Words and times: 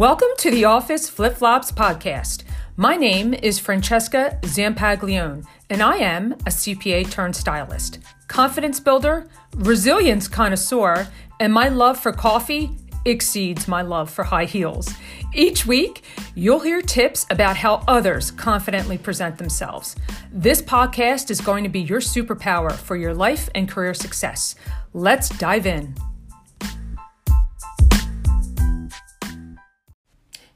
Welcome 0.00 0.28
to 0.38 0.50
the 0.50 0.64
Office 0.64 1.10
Flip 1.10 1.36
Flops 1.36 1.70
podcast. 1.70 2.44
My 2.78 2.96
name 2.96 3.34
is 3.34 3.58
Francesca 3.58 4.38
Zampaglione, 4.44 5.44
and 5.68 5.82
I 5.82 5.96
am 5.96 6.32
a 6.32 6.48
CPA 6.48 7.10
turned 7.10 7.36
stylist, 7.36 7.98
confidence 8.26 8.80
builder, 8.80 9.28
resilience 9.56 10.26
connoisseur, 10.26 11.06
and 11.38 11.52
my 11.52 11.68
love 11.68 12.00
for 12.00 12.12
coffee 12.12 12.70
exceeds 13.04 13.68
my 13.68 13.82
love 13.82 14.08
for 14.08 14.24
high 14.24 14.46
heels. 14.46 14.88
Each 15.34 15.66
week, 15.66 16.02
you'll 16.34 16.60
hear 16.60 16.80
tips 16.80 17.26
about 17.28 17.58
how 17.58 17.84
others 17.86 18.30
confidently 18.30 18.96
present 18.96 19.36
themselves. 19.36 19.96
This 20.32 20.62
podcast 20.62 21.30
is 21.30 21.42
going 21.42 21.62
to 21.62 21.68
be 21.68 21.80
your 21.80 22.00
superpower 22.00 22.72
for 22.72 22.96
your 22.96 23.12
life 23.12 23.50
and 23.54 23.68
career 23.68 23.92
success. 23.92 24.54
Let's 24.94 25.28
dive 25.28 25.66
in. 25.66 25.94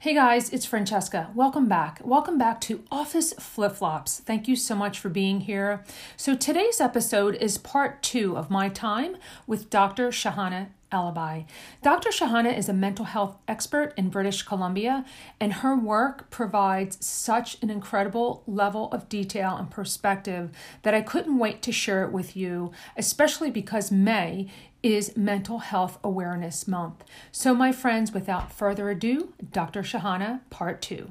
Hey 0.05 0.13
guys, 0.13 0.51
it's 0.51 0.67
Francesca. 0.67 1.31
Welcome 1.35 1.67
back. 1.67 1.99
Welcome 2.05 2.37
back 2.37 2.61
to 2.61 2.85
Office 2.93 3.33
Flip 3.33 3.73
Flops. 3.73 4.21
Thank 4.21 4.47
you 4.47 4.55
so 4.55 4.75
much 4.75 4.99
for 4.99 5.09
being 5.09 5.41
here. 5.41 5.83
So, 6.15 6.35
today's 6.35 6.79
episode 6.79 7.37
is 7.37 7.57
part 7.57 8.03
two 8.03 8.37
of 8.37 8.51
my 8.51 8.69
time 8.69 9.17
with 9.47 9.71
Dr. 9.71 10.09
Shahana 10.09 10.67
Alibhai. 10.93 11.47
Dr. 11.83 12.11
Shahana 12.11 12.55
is 12.55 12.69
a 12.69 12.75
mental 12.75 13.07
health 13.07 13.39
expert 13.49 13.95
in 13.97 14.11
British 14.11 14.43
Columbia, 14.43 15.07
and 15.41 15.55
her 15.55 15.75
work 15.75 16.29
provides 16.29 17.03
such 17.03 17.57
an 17.63 17.71
incredible 17.71 18.43
level 18.47 18.93
of 18.93 19.09
detail 19.09 19.57
and 19.57 19.71
perspective 19.71 20.51
that 20.83 20.93
I 20.93 21.01
couldn't 21.01 21.39
wait 21.39 21.63
to 21.63 21.73
share 21.73 22.05
it 22.05 22.13
with 22.13 22.37
you, 22.37 22.73
especially 22.99 23.51
because 23.51 23.91
May 23.91 24.49
is 24.85 25.17
Mental 25.17 25.59
Health 25.59 25.99
Awareness 26.05 26.69
Month. 26.69 27.05
So, 27.33 27.55
my 27.55 27.73
friends, 27.73 28.13
without 28.13 28.53
further 28.53 28.91
ado, 28.91 29.33
Dr. 29.51 29.83
Shahana, 29.83 30.41
part 30.51 30.83
two. 30.83 31.11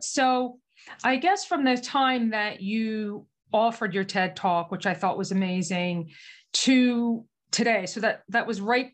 So, 0.00 0.58
I 1.02 1.16
guess 1.16 1.46
from 1.46 1.64
the 1.64 1.78
time 1.78 2.30
that 2.30 2.60
you 2.60 3.26
offered 3.50 3.94
your 3.94 4.04
TED 4.04 4.36
talk, 4.36 4.70
which 4.70 4.84
I 4.84 4.92
thought 4.92 5.16
was 5.16 5.32
amazing, 5.32 6.10
to 6.52 7.24
today, 7.50 7.86
so 7.86 8.00
that 8.00 8.24
that 8.28 8.46
was 8.46 8.60
right 8.60 8.92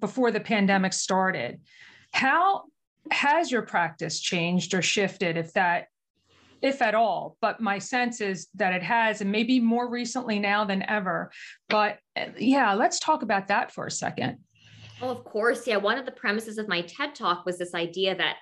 before 0.00 0.30
the 0.30 0.40
pandemic 0.40 0.94
started. 0.94 1.60
How 2.12 2.62
has 3.10 3.50
your 3.50 3.62
practice 3.62 4.18
changed 4.18 4.72
or 4.72 4.80
shifted, 4.80 5.36
if 5.36 5.52
that, 5.52 5.88
if 6.62 6.80
at 6.80 6.94
all? 6.94 7.36
But 7.40 7.60
my 7.60 7.78
sense 7.78 8.20
is 8.20 8.48
that 8.54 8.72
it 8.72 8.82
has, 8.82 9.20
and 9.20 9.30
maybe 9.30 9.60
more 9.60 9.88
recently 9.88 10.38
now 10.38 10.64
than 10.64 10.88
ever. 10.88 11.30
But 11.68 11.98
yeah, 12.38 12.74
let's 12.74 12.98
talk 12.98 13.22
about 13.22 13.48
that 13.48 13.72
for 13.72 13.86
a 13.86 13.90
second. 13.90 14.38
Well, 15.00 15.10
of 15.10 15.24
course. 15.24 15.66
Yeah. 15.66 15.78
One 15.78 15.98
of 15.98 16.06
the 16.06 16.12
premises 16.12 16.58
of 16.58 16.68
my 16.68 16.82
TED 16.82 17.14
talk 17.14 17.44
was 17.44 17.58
this 17.58 17.74
idea 17.74 18.14
that, 18.16 18.36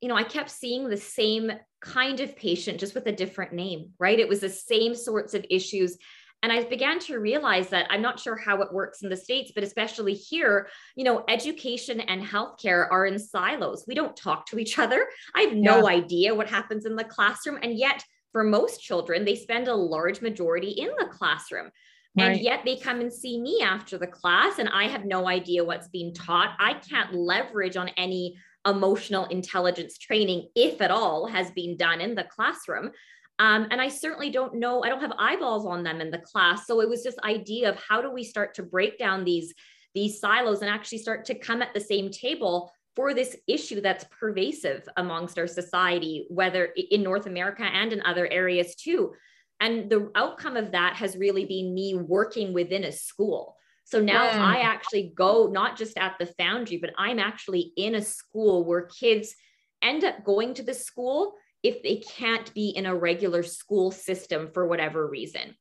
you 0.00 0.08
know, 0.08 0.16
I 0.16 0.22
kept 0.22 0.50
seeing 0.50 0.88
the 0.88 0.96
same 0.96 1.50
kind 1.80 2.20
of 2.20 2.36
patient 2.36 2.78
just 2.78 2.94
with 2.94 3.06
a 3.06 3.12
different 3.12 3.52
name, 3.52 3.90
right? 3.98 4.18
It 4.18 4.28
was 4.28 4.40
the 4.40 4.48
same 4.48 4.94
sorts 4.94 5.34
of 5.34 5.44
issues 5.50 5.98
and 6.42 6.52
I 6.52 6.62
began 6.64 6.98
to 7.00 7.18
realize 7.18 7.68
that 7.70 7.86
I'm 7.90 8.02
not 8.02 8.20
sure 8.20 8.36
how 8.36 8.62
it 8.62 8.72
works 8.72 9.02
in 9.02 9.08
the 9.08 9.16
States, 9.16 9.50
but 9.54 9.64
especially 9.64 10.14
here, 10.14 10.68
you 10.94 11.04
know, 11.04 11.24
education 11.28 12.00
and 12.00 12.22
healthcare 12.22 12.86
are 12.90 13.06
in 13.06 13.18
silos. 13.18 13.84
We 13.88 13.94
don't 13.94 14.16
talk 14.16 14.46
to 14.46 14.58
each 14.58 14.78
other. 14.78 15.06
I 15.34 15.42
have 15.42 15.54
no 15.54 15.78
yeah. 15.78 15.96
idea 15.96 16.34
what 16.34 16.48
happens 16.48 16.86
in 16.86 16.94
the 16.94 17.04
classroom. 17.04 17.58
And 17.62 17.76
yet, 17.76 18.04
for 18.32 18.44
most 18.44 18.80
children, 18.80 19.24
they 19.24 19.34
spend 19.34 19.68
a 19.68 19.74
large 19.74 20.20
majority 20.20 20.70
in 20.70 20.90
the 20.98 21.06
classroom. 21.06 21.70
Right. 22.16 22.32
And 22.32 22.40
yet 22.40 22.60
they 22.64 22.76
come 22.76 23.00
and 23.00 23.12
see 23.12 23.40
me 23.40 23.62
after 23.62 23.98
the 23.98 24.06
class, 24.06 24.58
and 24.58 24.68
I 24.68 24.84
have 24.84 25.04
no 25.04 25.28
idea 25.28 25.64
what's 25.64 25.88
being 25.88 26.14
taught. 26.14 26.56
I 26.58 26.74
can't 26.74 27.14
leverage 27.14 27.76
on 27.76 27.88
any 27.96 28.38
emotional 28.66 29.24
intelligence 29.26 29.98
training, 29.98 30.48
if 30.54 30.80
at 30.80 30.90
all, 30.90 31.26
has 31.26 31.50
been 31.50 31.76
done 31.76 32.00
in 32.00 32.14
the 32.14 32.24
classroom. 32.24 32.90
Um, 33.38 33.68
and 33.70 33.80
I 33.80 33.88
certainly 33.88 34.30
don't 34.30 34.54
know, 34.54 34.82
I 34.82 34.88
don't 34.88 35.00
have 35.00 35.12
eyeballs 35.18 35.64
on 35.64 35.82
them 35.82 36.00
in 36.00 36.10
the 36.10 36.18
class. 36.18 36.66
So 36.66 36.80
it 36.80 36.88
was 36.88 37.04
this 37.04 37.16
idea 37.24 37.68
of 37.68 37.80
how 37.82 38.02
do 38.02 38.10
we 38.10 38.24
start 38.24 38.54
to 38.54 38.62
break 38.62 38.98
down 38.98 39.24
these, 39.24 39.54
these 39.94 40.18
silos 40.18 40.60
and 40.60 40.70
actually 40.70 40.98
start 40.98 41.24
to 41.26 41.34
come 41.34 41.62
at 41.62 41.72
the 41.72 41.80
same 41.80 42.10
table 42.10 42.72
for 42.96 43.14
this 43.14 43.36
issue 43.46 43.80
that's 43.80 44.04
pervasive 44.18 44.88
amongst 44.96 45.38
our 45.38 45.46
society, 45.46 46.26
whether 46.30 46.74
in 46.90 47.02
North 47.02 47.26
America 47.26 47.62
and 47.62 47.92
in 47.92 48.02
other 48.02 48.26
areas 48.26 48.74
too. 48.74 49.12
And 49.60 49.88
the 49.88 50.10
outcome 50.16 50.56
of 50.56 50.72
that 50.72 50.96
has 50.96 51.16
really 51.16 51.44
been 51.44 51.74
me 51.74 51.94
working 51.94 52.52
within 52.52 52.84
a 52.84 52.92
school. 52.92 53.56
So 53.84 54.00
now 54.00 54.24
yeah. 54.24 54.44
I 54.44 54.58
actually 54.60 55.12
go 55.14 55.46
not 55.46 55.78
just 55.78 55.96
at 55.96 56.16
the 56.18 56.26
foundry, 56.26 56.76
but 56.78 56.90
I'm 56.98 57.18
actually 57.18 57.72
in 57.76 57.94
a 57.94 58.02
school 58.02 58.64
where 58.64 58.82
kids 58.82 59.34
end 59.80 60.04
up 60.04 60.24
going 60.24 60.54
to 60.54 60.62
the 60.62 60.74
school 60.74 61.34
if 61.62 61.82
they 61.82 61.96
can't 61.96 62.52
be 62.54 62.70
in 62.70 62.86
a 62.86 62.94
regular 62.94 63.42
school 63.42 63.90
system 63.90 64.50
for 64.52 64.66
whatever 64.66 65.06
reason. 65.06 65.54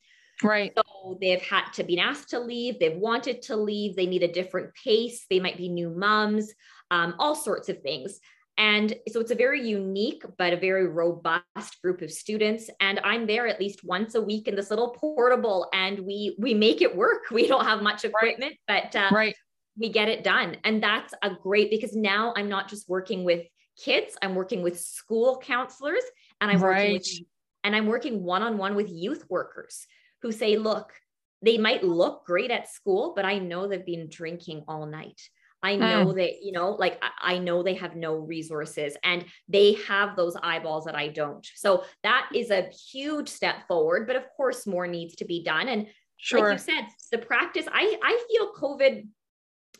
Right. 0.44 0.72
So 0.78 1.18
they've 1.20 1.42
had 1.42 1.72
to 1.74 1.84
be 1.84 2.00
asked 2.00 2.30
to 2.30 2.40
leave, 2.40 2.80
they've 2.80 2.96
wanted 2.96 3.42
to 3.44 3.56
leave, 3.56 3.96
they 3.96 4.06
need 4.06 4.24
a 4.24 4.32
different 4.32 4.74
pace, 4.76 5.26
they 5.30 5.40
might 5.40 5.58
be 5.58 5.70
new 5.70 5.90
moms, 5.90 6.54
um, 6.92 7.16
all 7.18 7.34
sorts 7.34 7.70
of 7.70 7.82
things. 7.82 8.20
And 8.58 8.96
so 9.12 9.20
it's 9.20 9.32
a 9.32 9.36
very 9.36 9.68
unique 9.68 10.24
but 10.38 10.54
a 10.54 10.58
very 10.58 10.88
robust 10.88 11.82
group 11.84 12.02
of 12.02 12.12
students. 12.12 12.70
And 12.80 13.00
I'm 13.04 13.28
there 13.28 13.48
at 13.48 13.60
least 13.60 13.84
once 13.84 14.16
a 14.16 14.22
week 14.22 14.48
in 14.48 14.56
this 14.56 14.72
little 14.72 14.90
portable, 14.90 15.70
and 15.74 16.00
we 16.00 16.36
we 16.40 16.54
make 16.54 16.82
it 16.82 16.96
work. 16.96 17.26
We 17.32 17.48
don't 17.48 17.66
have 17.66 17.84
much 17.84 18.04
equipment, 18.04 18.56
right. 18.68 18.90
but 18.92 19.00
uh, 19.00 19.10
right. 19.12 19.36
we 19.78 19.90
get 19.90 20.10
it 20.10 20.24
done. 20.24 20.58
And 20.64 20.82
that's 20.82 21.14
a 21.22 21.32
great 21.36 21.70
because 21.70 21.96
now 21.96 22.34
I'm 22.36 22.50
not 22.50 22.68
just 22.68 22.90
working 22.90 23.24
with 23.24 23.46
kids, 23.78 24.18
I'm 24.22 24.36
working 24.36 24.62
with 24.62 24.80
school 24.80 25.42
counselors, 25.44 26.04
and 26.42 26.52
I'm 26.52 26.62
right. 26.62 26.78
working 26.78 26.94
with 26.94 27.28
and 27.64 27.76
I'm 27.76 27.88
working 27.88 28.24
one-on-one 28.24 28.76
with 28.76 28.90
youth 28.90 29.26
workers 29.30 29.88
who 30.22 30.32
say, 30.32 30.58
look, 30.58 30.94
they 31.42 31.58
might 31.58 31.84
look 31.84 32.26
great 32.26 32.50
at 32.50 32.70
school, 32.70 33.14
but 33.16 33.26
I 33.26 33.40
know 33.40 33.68
they've 33.68 33.86
been 33.86 34.08
drinking 34.10 34.64
all 34.68 34.86
night. 34.86 35.22
I 35.62 35.76
know 35.76 36.08
mm. 36.08 36.16
that, 36.16 36.44
you 36.44 36.52
know, 36.52 36.72
like 36.72 37.02
I 37.20 37.40
know 37.40 37.64
they 37.64 37.74
have 37.74 37.96
no 37.96 38.16
resources 38.16 38.96
and 39.04 39.26
they 39.50 39.74
have 39.88 40.16
those 40.16 40.36
eyeballs 40.42 40.86
that 40.86 40.96
I 40.96 41.08
don't. 41.08 41.46
So 41.56 41.84
that 42.04 42.30
is 42.34 42.52
a 42.52 42.70
huge 42.92 43.28
step 43.28 43.68
forward, 43.68 44.08
but 44.08 44.16
of 44.16 44.24
course 44.38 44.68
more 44.68 44.88
needs 44.88 45.16
to 45.16 45.26
be 45.26 45.44
done. 45.44 45.68
And 45.68 45.88
sure. 46.18 46.50
like 46.50 46.54
you 46.54 46.60
said, 46.60 46.86
the 47.12 47.18
practice, 47.18 47.66
I, 47.72 47.98
I 48.04 48.26
feel 48.30 48.54
COVID 48.54 49.08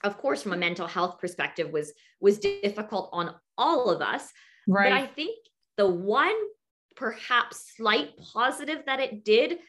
of 0.04 0.18
course 0.18 0.44
from 0.44 0.54
a 0.54 0.58
mental 0.58 0.88
health 0.88 1.20
perspective 1.20 1.72
was 1.72 1.94
was 2.20 2.40
difficult 2.40 3.10
on 3.14 3.34
all 3.58 3.90
of 3.90 4.02
us 4.02 4.32
right 4.68 4.92
but 4.92 4.98
i 4.98 5.06
think 5.06 5.38
the 5.78 5.88
one 5.88 6.36
perhaps 6.96 7.74
slight 7.76 8.10
positive 8.34 8.84
that 8.86 9.00
it 9.00 9.24
did 9.24 9.60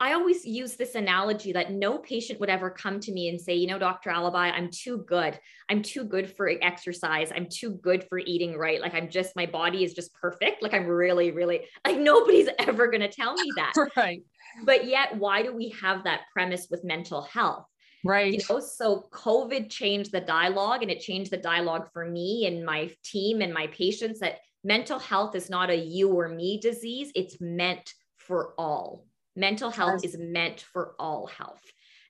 I 0.00 0.12
always 0.12 0.44
use 0.44 0.76
this 0.76 0.94
analogy 0.94 1.52
that 1.52 1.72
no 1.72 1.98
patient 1.98 2.38
would 2.38 2.48
ever 2.48 2.70
come 2.70 3.00
to 3.00 3.12
me 3.12 3.28
and 3.28 3.40
say, 3.40 3.54
you 3.54 3.66
know, 3.66 3.80
Dr. 3.80 4.10
Alibhai, 4.10 4.52
I'm 4.52 4.70
too 4.70 4.98
good. 4.98 5.38
I'm 5.68 5.82
too 5.82 6.04
good 6.04 6.30
for 6.36 6.48
exercise. 6.62 7.32
I'm 7.34 7.48
too 7.50 7.72
good 7.82 8.04
for 8.08 8.18
eating 8.18 8.56
right. 8.56 8.80
Like 8.80 8.94
I'm 8.94 9.08
just, 9.10 9.34
my 9.34 9.46
body 9.46 9.82
is 9.82 9.94
just 9.94 10.14
perfect. 10.14 10.62
Like 10.62 10.72
I'm 10.72 10.86
really, 10.86 11.32
really, 11.32 11.62
like 11.84 11.98
nobody's 11.98 12.48
ever 12.60 12.86
going 12.86 13.00
to 13.00 13.08
tell 13.08 13.34
me 13.34 13.50
that. 13.56 13.72
right. 13.96 14.22
But 14.64 14.86
yet, 14.86 15.16
why 15.16 15.42
do 15.42 15.52
we 15.52 15.70
have 15.80 16.04
that 16.04 16.22
premise 16.32 16.68
with 16.70 16.84
mental 16.84 17.22
health? 17.22 17.66
Right. 18.04 18.32
You 18.32 18.40
know, 18.48 18.60
so 18.60 19.08
COVID 19.12 19.70
changed 19.70 20.12
the 20.12 20.20
dialogue 20.20 20.82
and 20.82 20.90
it 20.90 21.00
changed 21.00 21.30
the 21.30 21.36
dialogue 21.36 21.88
for 21.92 22.04
me 22.04 22.46
and 22.46 22.64
my 22.64 22.90
team 23.04 23.40
and 23.40 23.52
my 23.52 23.66
patients 23.68 24.20
that 24.20 24.38
mental 24.64 24.98
health 24.98 25.34
is 25.34 25.50
not 25.50 25.70
a 25.70 25.76
you 25.76 26.12
or 26.12 26.28
me 26.28 26.60
disease. 26.60 27.10
It's 27.14 27.40
meant 27.40 27.92
for 28.16 28.54
all. 28.58 29.06
Mental 29.36 29.70
health 29.70 30.00
yes. 30.02 30.14
is 30.14 30.20
meant 30.20 30.60
for 30.60 30.94
all 30.98 31.26
health. 31.26 31.62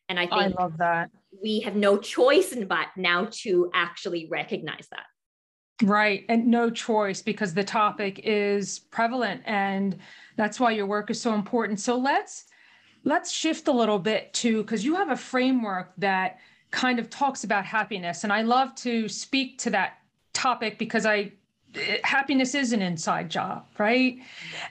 And 0.09 0.19
I 0.19 0.27
think 0.27 0.57
I 0.57 0.63
love 0.63 0.79
that. 0.79 1.11
We 1.43 1.61
have 1.61 1.77
no 1.77 1.99
choice 1.99 2.53
in 2.53 2.67
but 2.67 2.89
now 2.97 3.29
to 3.43 3.71
actually 3.75 4.27
recognize 4.31 4.89
that. 4.91 5.05
Right. 5.83 6.25
And 6.29 6.49
no 6.49 6.71
choice 6.71 7.23
because 7.23 7.55
the 7.55 7.63
topic 7.63 8.21
is 8.25 8.79
prevalent 8.79 9.43
and 9.45 9.99
that's 10.37 10.59
why 10.59 10.73
your 10.73 10.87
work 10.87 11.11
is 11.11 11.21
so 11.21 11.35
important. 11.35 11.79
So 11.79 11.97
let's 11.97 12.47
let's 13.05 13.31
shift 13.31 13.69
a 13.69 13.73
little 13.73 13.99
bit 13.99 14.33
to 14.35 14.63
because 14.63 14.85
you 14.85 14.95
have 14.95 15.11
a 15.11 15.17
framework 15.17 15.93
that 15.99 16.39
kind 16.71 16.99
of 16.99 17.09
talks 17.09 17.45
about 17.45 17.65
happiness 17.65 18.25
and 18.25 18.33
i 18.33 18.43
love 18.43 18.75
to 18.75 19.09
speak 19.09 19.59
to 19.59 19.71
that 19.71 19.99
topic 20.33 20.79
because 20.79 21.07
i 21.07 21.33
happiness 22.03 22.55
is 22.55 22.73
an 22.73 22.83
inside 22.83 23.31
job 23.31 23.67
right? 23.79 24.19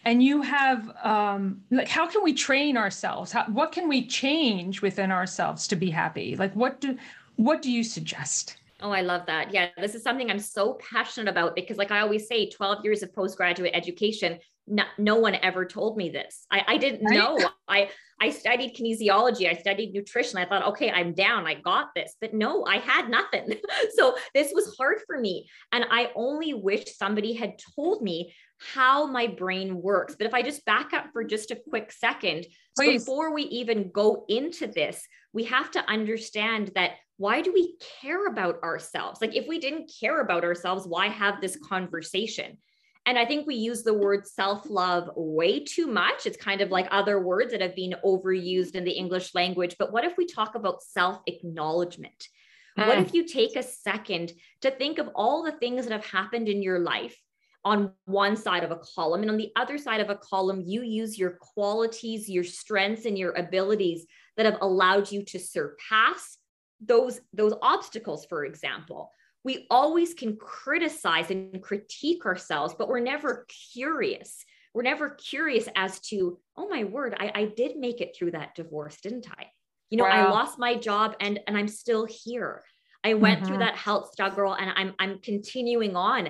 And 0.06 0.21
you 0.21 0.41
have 0.41 0.91
um 1.03 1.62
like 1.71 1.88
how 1.88 2.07
can 2.07 2.24
we 2.24 2.33
train 2.33 2.77
ourselves? 2.77 3.31
How, 3.31 3.45
what 3.45 3.71
can 3.71 3.88
we 3.88 4.06
change 4.06 4.81
within 4.81 5.12
ourselves 5.12 5.68
to 5.68 5.75
be 5.75 5.89
happy? 5.89 6.35
Like 6.35 6.53
what 6.53 6.81
do 6.81 6.97
what 7.35 7.62
do 7.62 7.71
you 7.71 7.83
suggest? 7.83 8.57
Oh, 8.81 8.91
I 8.91 9.01
love 9.01 9.25
that. 9.25 9.51
Yeah, 9.53 9.69
this 9.77 9.95
is 9.95 10.03
something 10.03 10.29
I'm 10.29 10.39
so 10.39 10.75
passionate 10.75 11.31
about 11.31 11.56
because, 11.56 11.77
like 11.77 11.89
I 11.89 12.01
always 12.01 12.27
say, 12.27 12.47
12 12.47 12.83
years 12.83 13.01
of 13.01 13.13
postgraduate 13.13 13.71
education 13.74 14.38
no, 14.67 14.83
no 14.97 15.15
one 15.15 15.35
ever 15.35 15.65
told 15.65 15.97
me 15.97 16.09
this. 16.09 16.45
I, 16.51 16.63
I 16.67 16.77
didn't 16.77 17.05
right? 17.05 17.15
know. 17.15 17.39
I 17.67 17.89
I 18.19 18.31
studied 18.31 18.75
kinesiology, 18.75 19.47
I 19.47 19.53
studied 19.53 19.93
nutrition. 19.93 20.39
I 20.39 20.45
thought, 20.45 20.67
okay, 20.69 20.89
I'm 20.89 21.13
down, 21.13 21.45
I 21.45 21.53
got 21.53 21.89
this. 21.95 22.15
But 22.19 22.33
no, 22.33 22.65
I 22.65 22.77
had 22.77 23.09
nothing. 23.09 23.53
so 23.95 24.15
this 24.33 24.51
was 24.53 24.75
hard 24.75 24.97
for 25.05 25.19
me. 25.19 25.47
And 25.71 25.85
I 25.91 26.11
only 26.15 26.53
wish 26.53 26.95
somebody 26.97 27.33
had 27.33 27.59
told 27.75 28.01
me 28.01 28.33
how 28.59 29.05
my 29.05 29.27
brain 29.27 29.79
works. 29.81 30.15
But 30.17 30.25
if 30.25 30.33
I 30.33 30.41
just 30.41 30.65
back 30.65 30.93
up 30.93 31.11
for 31.13 31.23
just 31.23 31.51
a 31.51 31.61
quick 31.69 31.91
second, 31.91 32.47
Please. 32.75 33.03
before 33.03 33.33
we 33.33 33.43
even 33.43 33.91
go 33.91 34.25
into 34.27 34.65
this, 34.65 35.07
we 35.31 35.43
have 35.43 35.69
to 35.71 35.87
understand 35.87 36.71
that 36.73 36.93
why 37.17 37.41
do 37.41 37.53
we 37.53 37.75
care 38.01 38.27
about 38.27 38.63
ourselves? 38.63 39.21
Like, 39.21 39.35
if 39.35 39.47
we 39.47 39.59
didn't 39.59 39.91
care 39.99 40.21
about 40.21 40.43
ourselves, 40.43 40.87
why 40.87 41.07
have 41.07 41.41
this 41.41 41.57
conversation? 41.67 42.57
And 43.07 43.18
I 43.18 43.24
think 43.25 43.48
we 43.48 43.56
use 43.56 43.83
the 43.83 43.94
word 43.94 44.27
self 44.27 44.69
love 44.69 45.09
way 45.15 45.63
too 45.63 45.88
much. 45.88 46.25
It's 46.25 46.36
kind 46.36 46.59
of 46.59 46.71
like 46.71 46.88
other 46.92 47.21
words 47.21 47.54
that 47.54 47.62
have 47.62 47.74
been 47.74 47.95
overused 48.04 48.75
in 48.75 48.83
the 48.83 48.92
English 48.92 49.33
language. 49.33 49.77
But 49.80 49.94
what 49.94 50.04
if 50.04 50.18
we 50.18 50.25
talk 50.27 50.56
about 50.56 50.83
self 50.83 51.21
acknowledgement? 51.25 52.27
Mm. 52.77 52.88
What 52.88 52.98
if 52.98 53.13
you 53.13 53.25
take 53.25 53.56
a 53.56 53.63
second 53.63 54.33
to 54.62 54.71
think 54.71 55.00
of 55.00 55.09
all 55.15 55.42
the 55.42 55.54
things 55.54 55.86
that 55.86 55.94
have 55.94 56.06
happened 56.06 56.50
in 56.50 56.62
your 56.62 56.80
life 56.80 57.18
on 57.63 57.94
one 58.04 58.36
side 58.36 58.65
of 58.65 58.71
a 58.71 58.81
column? 58.94 59.21
And 59.21 59.31
on 59.31 59.38
the 59.38 59.53
other 59.56 59.77
side 59.77 60.01
of 60.01 60.10
a 60.10 60.15
column, 60.18 60.62
you 60.65 60.83
use 60.83 61.18
your 61.18 61.38
qualities, 61.39 62.30
your 62.30 62.44
strengths, 62.44 63.06
and 63.06 63.18
your 63.18 63.31
abilities 63.31 64.06
that 64.36 64.45
have 64.45 64.57
allowed 64.60 65.10
you 65.10 65.24
to 65.24 65.39
surpass 65.39 66.38
those, 66.81 67.21
those 67.31 67.53
obstacles, 67.62 68.25
for 68.25 68.44
example 68.44 69.12
we 69.47 69.65
always 69.69 70.13
can 70.13 70.35
criticize 70.35 71.31
and 71.31 71.63
critique 71.63 72.25
ourselves, 72.25 72.75
but 72.77 72.89
we're 72.89 72.99
never 72.99 73.47
curious. 73.71 74.44
We're 74.73 74.81
never 74.81 75.11
curious 75.11 75.69
as 75.73 76.01
to, 76.09 76.38
oh 76.57 76.67
my 76.67 76.83
word, 76.83 77.15
I, 77.17 77.31
I 77.33 77.45
did 77.45 77.77
make 77.77 78.01
it 78.01 78.13
through 78.13 78.31
that 78.31 78.55
divorce, 78.55 78.99
didn't 78.99 79.25
I? 79.31 79.45
You 79.89 79.99
know, 79.99 80.03
wow. 80.03 80.27
I 80.27 80.29
lost 80.29 80.59
my 80.59 80.75
job 80.75 81.15
and 81.21 81.39
and 81.47 81.57
I'm 81.57 81.69
still 81.69 82.05
here. 82.05 82.65
I 83.05 83.13
went 83.13 83.38
mm-hmm. 83.38 83.47
through 83.47 83.57
that 83.59 83.77
health 83.77 84.11
struggle 84.11 84.51
and 84.51 84.69
I'm 84.75 84.94
I'm 84.99 85.19
continuing 85.19 85.95
on. 85.95 86.27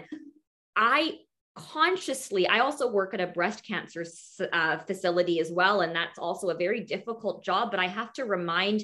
I 0.76 1.18
consciously 1.56 2.48
i 2.48 2.60
also 2.60 2.88
work 2.88 3.16
at 3.16 3.20
a 3.20 3.26
breast 3.26 3.66
cancer 3.66 4.06
uh, 4.54 4.78
facility 4.78 5.40
as 5.40 5.52
well 5.52 5.82
and 5.82 5.96
that's 5.96 6.20
also 6.20 6.50
a 6.50 6.56
very 6.56 6.82
difficult 6.82 7.44
job 7.44 7.72
but 7.72 7.80
i 7.80 7.88
have 7.88 8.14
to 8.14 8.26
remind 8.26 8.84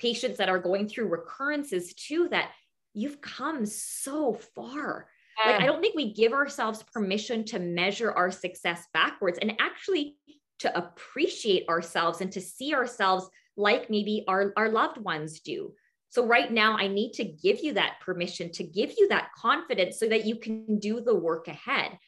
patients 0.00 0.38
that 0.38 0.48
are 0.48 0.58
going 0.58 0.88
through 0.88 1.06
recurrences 1.06 1.94
too 1.94 2.26
that 2.28 2.50
you've 2.94 3.20
come 3.20 3.66
so 3.66 4.34
far. 4.54 5.08
Like, 5.44 5.60
I 5.62 5.66
don't 5.66 5.80
think 5.80 5.96
we 5.96 6.12
give 6.12 6.32
ourselves 6.32 6.82
permission 6.92 7.44
to 7.46 7.58
measure 7.58 8.12
our 8.12 8.30
success 8.30 8.86
backwards 8.92 9.38
and 9.40 9.54
actually 9.58 10.16
to 10.58 10.76
appreciate 10.76 11.66
ourselves 11.68 12.20
and 12.20 12.30
to 12.32 12.40
see 12.42 12.74
ourselves 12.74 13.28
like 13.56 13.88
maybe 13.88 14.24
our, 14.28 14.52
our 14.56 14.68
loved 14.68 14.98
ones 14.98 15.40
do. 15.40 15.72
So, 16.10 16.26
right 16.26 16.52
now, 16.52 16.76
I 16.76 16.88
need 16.88 17.12
to 17.14 17.24
give 17.24 17.60
you 17.60 17.72
that 17.74 18.00
permission 18.00 18.50
to 18.52 18.64
give 18.64 18.92
you 18.98 19.08
that 19.08 19.30
confidence 19.36 19.98
so 19.98 20.08
that 20.08 20.26
you 20.26 20.36
can 20.36 20.78
do 20.78 21.00
the 21.00 21.14
work 21.14 21.48
ahead. 21.48 21.98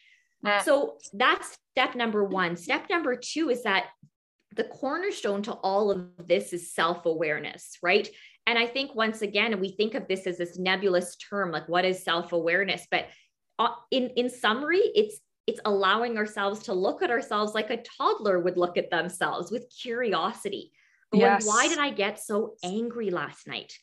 So, 0.65 0.99
that's 1.13 1.57
step 1.71 1.95
number 1.95 2.25
one. 2.25 2.57
Step 2.57 2.91
number 2.91 3.17
two 3.17 3.49
is 3.49 3.63
that 3.63 3.87
the 4.57 4.65
cornerstone 4.65 5.43
to 5.43 5.53
all 5.53 5.91
of 5.91 6.09
this 6.27 6.53
is 6.53 6.75
self 6.75 7.07
awareness, 7.07 7.79
right? 7.83 8.09
And 8.47 8.59
I 8.59 8.67
think 8.67 8.95
once 8.95 9.23
again, 9.23 9.59
we 9.61 9.71
think 9.71 9.95
of 9.95 10.09
this 10.09 10.27
as 10.27 10.39
this 10.39 10.59
nebulous 10.59 11.17
term, 11.17 11.53
like 11.53 11.69
what 11.69 11.85
is 11.85 12.03
self-awareness? 12.03 12.87
But 12.91 13.07
uh, 13.59 13.69
in 13.91 14.11
in 14.17 14.29
summary, 14.29 14.83
it's 14.95 15.21
it's 15.47 15.61
allowing 15.65 16.17
ourselves 16.19 16.65
to 16.65 16.73
look 16.73 17.03
at 17.03 17.11
ourselves 17.11 17.55
like 17.55 17.71
a 17.71 17.83
toddler 17.99 18.41
would 18.41 18.57
look 18.57 18.77
at 18.77 18.91
themselves 18.91 19.51
with 19.51 19.73
curiosity. 19.81 20.73
Yes. 21.13 21.47
why 21.47 21.69
did 21.69 21.79
I 21.79 21.91
get 21.91 22.21
so 22.21 22.55
angry 22.65 23.11
last 23.11 23.47
night? 23.47 23.75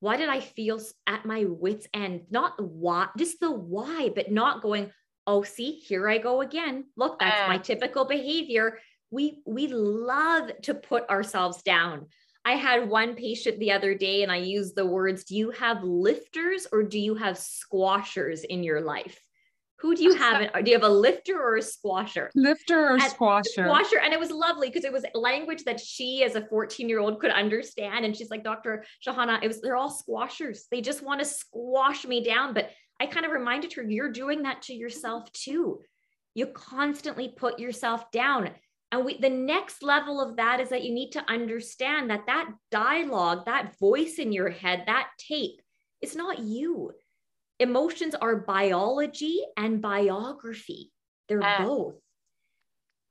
Why 0.00 0.16
did 0.16 0.28
I 0.28 0.40
feel 0.40 0.80
at 1.06 1.26
my 1.26 1.44
wits' 1.44 1.86
end? 1.92 2.22
Not 2.30 2.60
why, 2.60 3.08
just 3.16 3.40
the 3.40 3.50
why, 3.50 4.10
but 4.14 4.32
not 4.32 4.62
going, 4.62 4.90
oh, 5.26 5.42
see, 5.42 5.72
here 5.72 6.08
I 6.08 6.18
go 6.18 6.40
again. 6.40 6.86
Look, 6.96 7.18
that's 7.20 7.48
my 7.48 7.58
typical 7.58 8.04
behavior. 8.04 8.78
We 9.10 9.42
we 9.46 9.68
love 9.68 10.50
to 10.62 10.74
put 10.74 11.08
ourselves 11.10 11.62
down. 11.62 12.06
I 12.44 12.52
had 12.52 12.88
one 12.88 13.14
patient 13.14 13.58
the 13.60 13.72
other 13.72 13.94
day 13.94 14.22
and 14.22 14.32
I 14.32 14.36
used 14.36 14.74
the 14.74 14.86
words, 14.86 15.24
do 15.24 15.36
you 15.36 15.50
have 15.52 15.84
lifters 15.84 16.66
or 16.72 16.82
do 16.82 16.98
you 16.98 17.14
have 17.14 17.38
squashers 17.38 18.42
in 18.42 18.64
your 18.64 18.80
life? 18.80 19.20
Who 19.82 19.96
do 19.96 20.02
you 20.02 20.14
have? 20.14 20.52
do 20.64 20.70
you 20.70 20.76
have 20.76 20.88
a 20.88 20.88
lifter 20.88 21.40
or 21.40 21.56
a 21.56 21.62
squasher? 21.62 22.30
Lifter 22.34 22.88
or 22.88 22.92
and 22.94 23.02
squasher? 23.02 23.66
Squasher. 23.66 24.00
And 24.02 24.12
it 24.12 24.18
was 24.18 24.30
lovely 24.30 24.68
because 24.68 24.84
it 24.84 24.92
was 24.92 25.04
language 25.14 25.64
that 25.64 25.80
she, 25.80 26.24
as 26.24 26.34
a 26.34 26.46
14 26.46 26.88
year 26.88 27.00
old, 27.00 27.20
could 27.20 27.30
understand. 27.30 28.04
And 28.04 28.16
she's 28.16 28.30
like, 28.30 28.44
Dr. 28.44 28.84
Shahana, 29.06 29.42
it 29.42 29.48
was, 29.48 29.60
they're 29.60 29.76
all 29.76 29.90
squashers. 29.90 30.66
They 30.70 30.80
just 30.80 31.02
want 31.02 31.20
to 31.20 31.26
squash 31.26 32.04
me 32.04 32.24
down. 32.24 32.54
But 32.54 32.70
I 33.00 33.06
kind 33.06 33.26
of 33.26 33.32
reminded 33.32 33.72
her, 33.74 33.82
you're 33.82 34.12
doing 34.12 34.42
that 34.42 34.62
to 34.62 34.74
yourself 34.74 35.30
too. 35.32 35.80
You 36.34 36.46
constantly 36.46 37.28
put 37.28 37.58
yourself 37.58 38.10
down. 38.12 38.50
And 38.92 39.06
we, 39.06 39.16
the 39.16 39.30
next 39.30 39.82
level 39.82 40.20
of 40.20 40.36
that 40.36 40.60
is 40.60 40.68
that 40.68 40.84
you 40.84 40.92
need 40.92 41.12
to 41.12 41.24
understand 41.28 42.10
that 42.10 42.26
that 42.26 42.50
dialogue, 42.70 43.46
that 43.46 43.78
voice 43.78 44.18
in 44.18 44.32
your 44.32 44.50
head, 44.50 44.84
that 44.86 45.08
tape, 45.18 45.62
it's 46.02 46.14
not 46.14 46.38
you. 46.38 46.92
Emotions 47.58 48.14
are 48.14 48.36
biology 48.36 49.42
and 49.56 49.80
biography. 49.80 50.92
They're 51.28 51.42
uh. 51.42 51.64
both. 51.64 51.94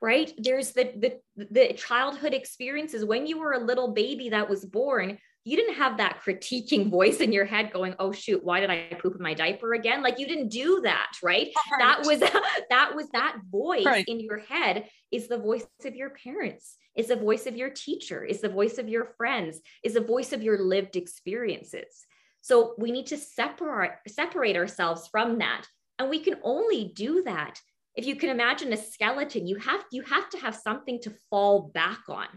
Right? 0.04 0.34
There's 0.38 0.72
the, 0.72 0.92
the 1.36 1.46
the 1.52 1.74
childhood 1.74 2.34
experiences 2.34 3.06
when 3.06 3.28
you 3.28 3.38
were 3.40 3.54
a 3.54 3.60
little 3.60 3.90
baby 3.94 4.30
that 4.30 4.50
was 4.50 4.66
born, 4.66 5.20
you 5.44 5.58
didn't 5.58 5.76
have 5.76 5.98
that 5.98 6.22
critiquing 6.24 6.90
voice 6.90 7.18
in 7.18 7.32
your 7.32 7.46
head 7.46 7.72
going, 7.74 7.96
oh 8.00 8.12
shoot, 8.12 8.44
why 8.44 8.60
did 8.60 8.70
I 8.70 8.96
poop 9.02 9.16
in 9.16 9.24
my 9.24 9.34
diaper 9.34 9.74
again? 9.74 10.04
Like 10.04 10.20
you 10.20 10.28
didn't 10.28 10.50
do 10.50 10.82
that, 10.84 11.12
right? 11.24 11.48
right. 11.72 11.80
That 11.80 12.06
was 12.06 12.20
that 12.70 12.96
was 12.96 13.08
that 13.14 13.38
voice 13.50 13.86
right. 13.86 14.06
in 14.08 14.20
your 14.20 14.40
head 14.40 14.88
is 15.12 15.28
the 15.28 15.38
voice 15.38 15.66
of 15.86 15.96
your 15.96 16.12
parents, 16.12 16.78
is 16.96 17.08
the 17.08 17.16
voice 17.16 17.48
of 17.48 17.58
your 17.58 17.70
teacher, 17.70 18.24
is 18.24 18.42
the 18.42 18.50
voice 18.50 18.78
of 18.78 18.88
your 18.88 19.14
friends, 19.18 19.60
is 19.84 19.96
the 19.96 20.02
voice 20.02 20.32
of 20.32 20.44
your 20.44 20.60
lived 20.60 20.96
experiences. 20.96 22.06
So 22.42 22.76
we 22.78 22.92
need 22.92 23.08
to 23.08 23.18
separate 23.18 23.94
separate 24.08 24.56
ourselves 24.56 25.08
from 25.12 25.40
that. 25.40 25.66
And 25.98 26.10
we 26.10 26.20
can 26.20 26.38
only 26.44 26.92
do 26.96 27.24
that 27.24 27.60
if 27.96 28.06
you 28.06 28.16
can 28.16 28.30
imagine 28.30 28.72
a 28.72 28.78
skeleton, 28.78 29.48
you 29.48 29.58
have 29.58 29.84
you 29.92 30.04
have 30.04 30.30
to 30.30 30.38
have 30.38 30.56
something 30.56 31.00
to 31.02 31.12
fall 31.30 31.72
back 31.74 32.02
on. 32.08 32.28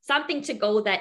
Something 0.00 0.42
to 0.42 0.54
go 0.54 0.82
that 0.82 1.00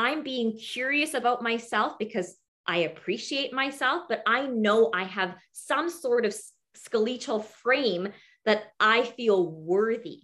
I'm 0.00 0.22
being 0.22 0.56
curious 0.56 1.12
about 1.12 1.42
myself 1.42 1.98
because 1.98 2.34
I 2.66 2.78
appreciate 2.78 3.52
myself, 3.52 4.04
but 4.08 4.22
I 4.26 4.46
know 4.46 4.90
I 4.94 5.04
have 5.04 5.34
some 5.52 5.90
sort 5.90 6.24
of 6.24 6.34
skeletal 6.74 7.40
frame 7.40 8.08
that 8.46 8.62
I 8.80 9.02
feel 9.02 9.46
worthy. 9.46 10.22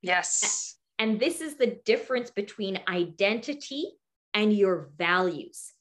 Yes. 0.00 0.76
And 1.00 1.18
this 1.18 1.40
is 1.40 1.56
the 1.56 1.76
difference 1.84 2.30
between 2.30 2.78
identity 2.88 3.90
and 4.32 4.52
your 4.52 4.90
values. 4.96 5.72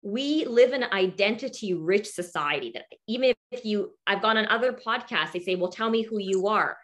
We 0.00 0.46
live 0.46 0.72
in 0.72 0.82
an 0.82 0.92
identity 0.92 1.74
rich 1.74 2.08
society 2.08 2.70
that 2.72 2.86
even 3.06 3.34
if 3.52 3.66
you, 3.66 3.92
I've 4.06 4.22
gone 4.22 4.38
on 4.38 4.46
other 4.46 4.72
podcasts, 4.72 5.32
they 5.32 5.40
say, 5.40 5.56
well, 5.56 5.70
tell 5.70 5.90
me 5.90 6.02
who 6.02 6.18
you 6.18 6.46
are. 6.46 6.78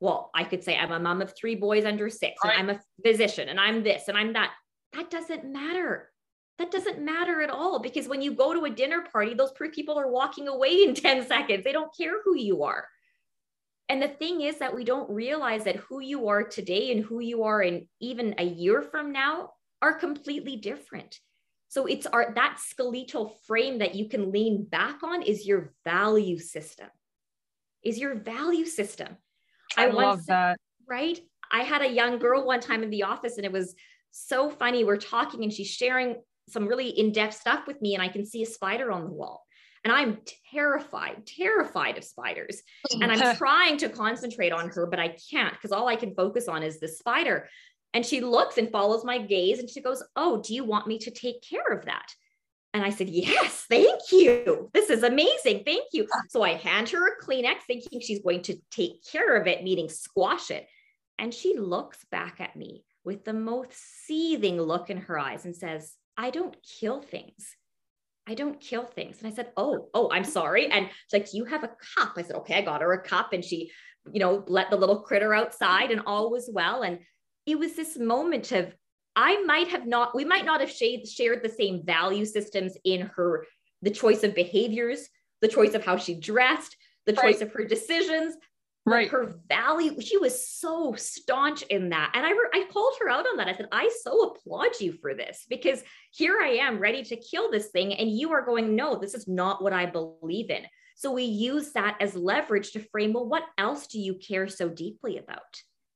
Well, 0.00 0.30
I 0.34 0.44
could 0.44 0.64
say 0.64 0.76
I'm 0.76 0.92
a 0.92 1.00
mom 1.00 1.22
of 1.22 1.32
three 1.34 1.54
boys 1.54 1.86
under 1.86 2.10
six, 2.10 2.34
and 2.42 2.52
I'm 2.52 2.70
a 2.70 2.80
physician, 3.06 3.48
and 3.48 3.58
I'm 3.58 3.82
this, 3.82 4.08
and 4.08 4.18
I'm 4.18 4.32
that 4.32 4.50
that 4.94 5.10
doesn't 5.10 5.44
matter. 5.44 6.10
That 6.58 6.70
doesn't 6.70 7.00
matter 7.00 7.40
at 7.42 7.50
all 7.50 7.80
because 7.80 8.08
when 8.08 8.22
you 8.22 8.34
go 8.34 8.52
to 8.52 8.64
a 8.64 8.70
dinner 8.70 9.04
party, 9.10 9.34
those 9.34 9.52
people 9.72 9.98
are 9.98 10.10
walking 10.10 10.48
away 10.48 10.82
in 10.82 10.94
10 10.94 11.26
seconds. 11.26 11.64
They 11.64 11.72
don't 11.72 11.96
care 11.96 12.22
who 12.22 12.36
you 12.36 12.64
are. 12.64 12.86
And 13.88 14.00
the 14.00 14.08
thing 14.08 14.42
is 14.42 14.58
that 14.58 14.74
we 14.74 14.84
don't 14.84 15.10
realize 15.10 15.64
that 15.64 15.76
who 15.76 16.00
you 16.00 16.28
are 16.28 16.42
today 16.44 16.92
and 16.92 17.04
who 17.04 17.20
you 17.20 17.42
are 17.42 17.62
in 17.62 17.88
even 18.00 18.34
a 18.38 18.44
year 18.44 18.80
from 18.80 19.12
now 19.12 19.50
are 19.82 19.94
completely 19.94 20.56
different. 20.56 21.18
So 21.68 21.86
it's 21.86 22.06
our 22.06 22.32
that 22.34 22.58
skeletal 22.60 23.36
frame 23.46 23.78
that 23.78 23.94
you 23.94 24.08
can 24.08 24.30
lean 24.30 24.64
back 24.64 25.02
on 25.02 25.22
is 25.22 25.46
your 25.46 25.72
value 25.84 26.38
system. 26.38 26.88
Is 27.82 27.98
your 27.98 28.14
value 28.14 28.66
system. 28.66 29.16
I, 29.76 29.86
I 29.86 29.90
love 29.90 30.26
that. 30.26 30.58
Right? 30.88 31.18
I 31.50 31.62
had 31.62 31.82
a 31.82 31.90
young 31.90 32.18
girl 32.18 32.46
one 32.46 32.60
time 32.60 32.82
in 32.82 32.90
the 32.90 33.02
office 33.02 33.36
and 33.36 33.44
it 33.44 33.52
was 33.52 33.74
so 34.12 34.50
funny. 34.50 34.84
We're 34.84 34.96
talking 34.96 35.42
and 35.42 35.52
she's 35.52 35.68
sharing 35.68 36.16
some 36.48 36.66
really 36.66 36.88
in 36.88 37.12
depth 37.12 37.34
stuff 37.34 37.66
with 37.66 37.80
me, 37.82 37.94
and 37.94 38.02
I 38.02 38.08
can 38.08 38.24
see 38.24 38.42
a 38.42 38.46
spider 38.46 38.92
on 38.92 39.04
the 39.04 39.10
wall. 39.10 39.44
And 39.84 39.92
I'm 39.92 40.18
terrified, 40.52 41.26
terrified 41.26 41.98
of 41.98 42.04
spiders. 42.04 42.62
And 43.00 43.10
I'm 43.10 43.36
trying 43.36 43.78
to 43.78 43.88
concentrate 43.88 44.52
on 44.52 44.68
her, 44.68 44.86
but 44.86 45.00
I 45.00 45.16
can't 45.30 45.52
because 45.52 45.72
all 45.72 45.88
I 45.88 45.96
can 45.96 46.14
focus 46.14 46.46
on 46.46 46.62
is 46.62 46.78
the 46.78 46.86
spider. 46.86 47.48
And 47.92 48.06
she 48.06 48.20
looks 48.20 48.58
and 48.58 48.70
follows 48.70 49.04
my 49.04 49.18
gaze 49.18 49.58
and 49.58 49.68
she 49.68 49.82
goes, 49.82 50.02
Oh, 50.14 50.40
do 50.40 50.54
you 50.54 50.64
want 50.64 50.86
me 50.86 50.98
to 50.98 51.10
take 51.10 51.42
care 51.42 51.72
of 51.72 51.86
that? 51.86 52.14
And 52.72 52.84
I 52.84 52.90
said, 52.90 53.08
Yes, 53.08 53.66
thank 53.68 54.00
you. 54.12 54.70
This 54.72 54.88
is 54.88 55.02
amazing. 55.02 55.64
Thank 55.66 55.86
you. 55.92 56.06
Ah. 56.14 56.20
So 56.28 56.42
I 56.42 56.54
hand 56.54 56.88
her 56.90 57.08
a 57.08 57.20
Kleenex 57.20 57.62
thinking 57.66 58.00
she's 58.00 58.22
going 58.22 58.42
to 58.42 58.56
take 58.70 59.04
care 59.10 59.36
of 59.36 59.48
it, 59.48 59.64
meaning 59.64 59.88
squash 59.88 60.52
it. 60.52 60.66
And 61.18 61.34
she 61.34 61.58
looks 61.58 61.98
back 62.10 62.40
at 62.40 62.56
me 62.56 62.84
with 63.04 63.24
the 63.24 63.32
most 63.32 63.72
seething 64.06 64.60
look 64.60 64.90
in 64.90 64.98
her 64.98 65.18
eyes 65.18 65.44
and 65.44 65.56
says, 65.56 65.94
I 66.16 66.30
don't 66.30 66.56
kill 66.62 67.00
things. 67.00 67.56
I 68.26 68.34
don't 68.34 68.60
kill 68.60 68.84
things. 68.84 69.18
And 69.18 69.32
I 69.32 69.34
said, 69.34 69.50
Oh, 69.56 69.88
oh, 69.94 70.10
I'm 70.12 70.24
sorry. 70.24 70.70
And 70.70 70.86
she's 70.86 71.20
like, 71.20 71.34
You 71.34 71.44
have 71.46 71.64
a 71.64 71.70
cup. 71.96 72.12
I 72.16 72.22
said, 72.22 72.36
Okay, 72.36 72.54
I 72.54 72.62
got 72.62 72.82
her 72.82 72.92
a 72.92 73.02
cup. 73.02 73.32
And 73.32 73.44
she, 73.44 73.72
you 74.12 74.20
know, 74.20 74.44
let 74.46 74.70
the 74.70 74.76
little 74.76 75.00
critter 75.00 75.34
outside 75.34 75.90
and 75.90 76.02
all 76.06 76.30
was 76.30 76.48
well. 76.52 76.82
And 76.82 77.00
it 77.46 77.58
was 77.58 77.74
this 77.74 77.98
moment 77.98 78.52
of, 78.52 78.72
I 79.16 79.42
might 79.42 79.68
have 79.68 79.86
not, 79.86 80.14
we 80.14 80.24
might 80.24 80.44
not 80.44 80.60
have 80.60 80.70
shared, 80.70 81.06
shared 81.06 81.42
the 81.42 81.48
same 81.48 81.84
value 81.84 82.24
systems 82.24 82.76
in 82.84 83.10
her, 83.16 83.44
the 83.82 83.90
choice 83.90 84.22
of 84.22 84.34
behaviors, 84.34 85.08
the 85.40 85.48
choice 85.48 85.74
of 85.74 85.84
how 85.84 85.96
she 85.96 86.14
dressed, 86.14 86.76
the 87.06 87.12
choice 87.12 87.40
right. 87.40 87.42
of 87.42 87.52
her 87.52 87.64
decisions, 87.64 88.36
right. 88.86 89.08
her 89.08 89.34
value 89.48 90.00
she 90.00 90.18
was 90.18 90.48
so 90.48 90.94
staunch 90.96 91.62
in 91.62 91.90
that. 91.90 92.12
And 92.14 92.26
I, 92.26 92.30
re- 92.30 92.50
I 92.52 92.66
called 92.72 92.94
her 93.00 93.08
out 93.08 93.26
on 93.26 93.36
that. 93.36 93.48
I 93.48 93.54
said 93.54 93.68
i 93.72 93.90
so 94.02 94.30
applaud 94.30 94.80
you 94.80 94.92
for 95.00 95.14
this 95.14 95.46
because 95.48 95.82
here 96.10 96.40
i 96.42 96.48
am 96.48 96.78
ready 96.78 97.02
to 97.04 97.16
kill 97.16 97.50
this 97.50 97.68
thing 97.68 97.94
and 97.94 98.10
you 98.10 98.32
are 98.32 98.44
going 98.44 98.74
no 98.74 98.96
this 98.96 99.14
is 99.14 99.28
not 99.28 99.62
what 99.62 99.72
i 99.72 99.86
believe 99.86 100.50
in. 100.50 100.64
So 100.94 101.10
we 101.10 101.24
use 101.24 101.72
that 101.72 101.96
as 102.00 102.14
leverage 102.14 102.72
to 102.72 102.80
frame 102.80 103.12
well 103.12 103.26
what 103.26 103.44
else 103.58 103.86
do 103.86 103.98
you 103.98 104.14
care 104.14 104.48
so 104.48 104.68
deeply 104.68 105.18
about? 105.18 105.40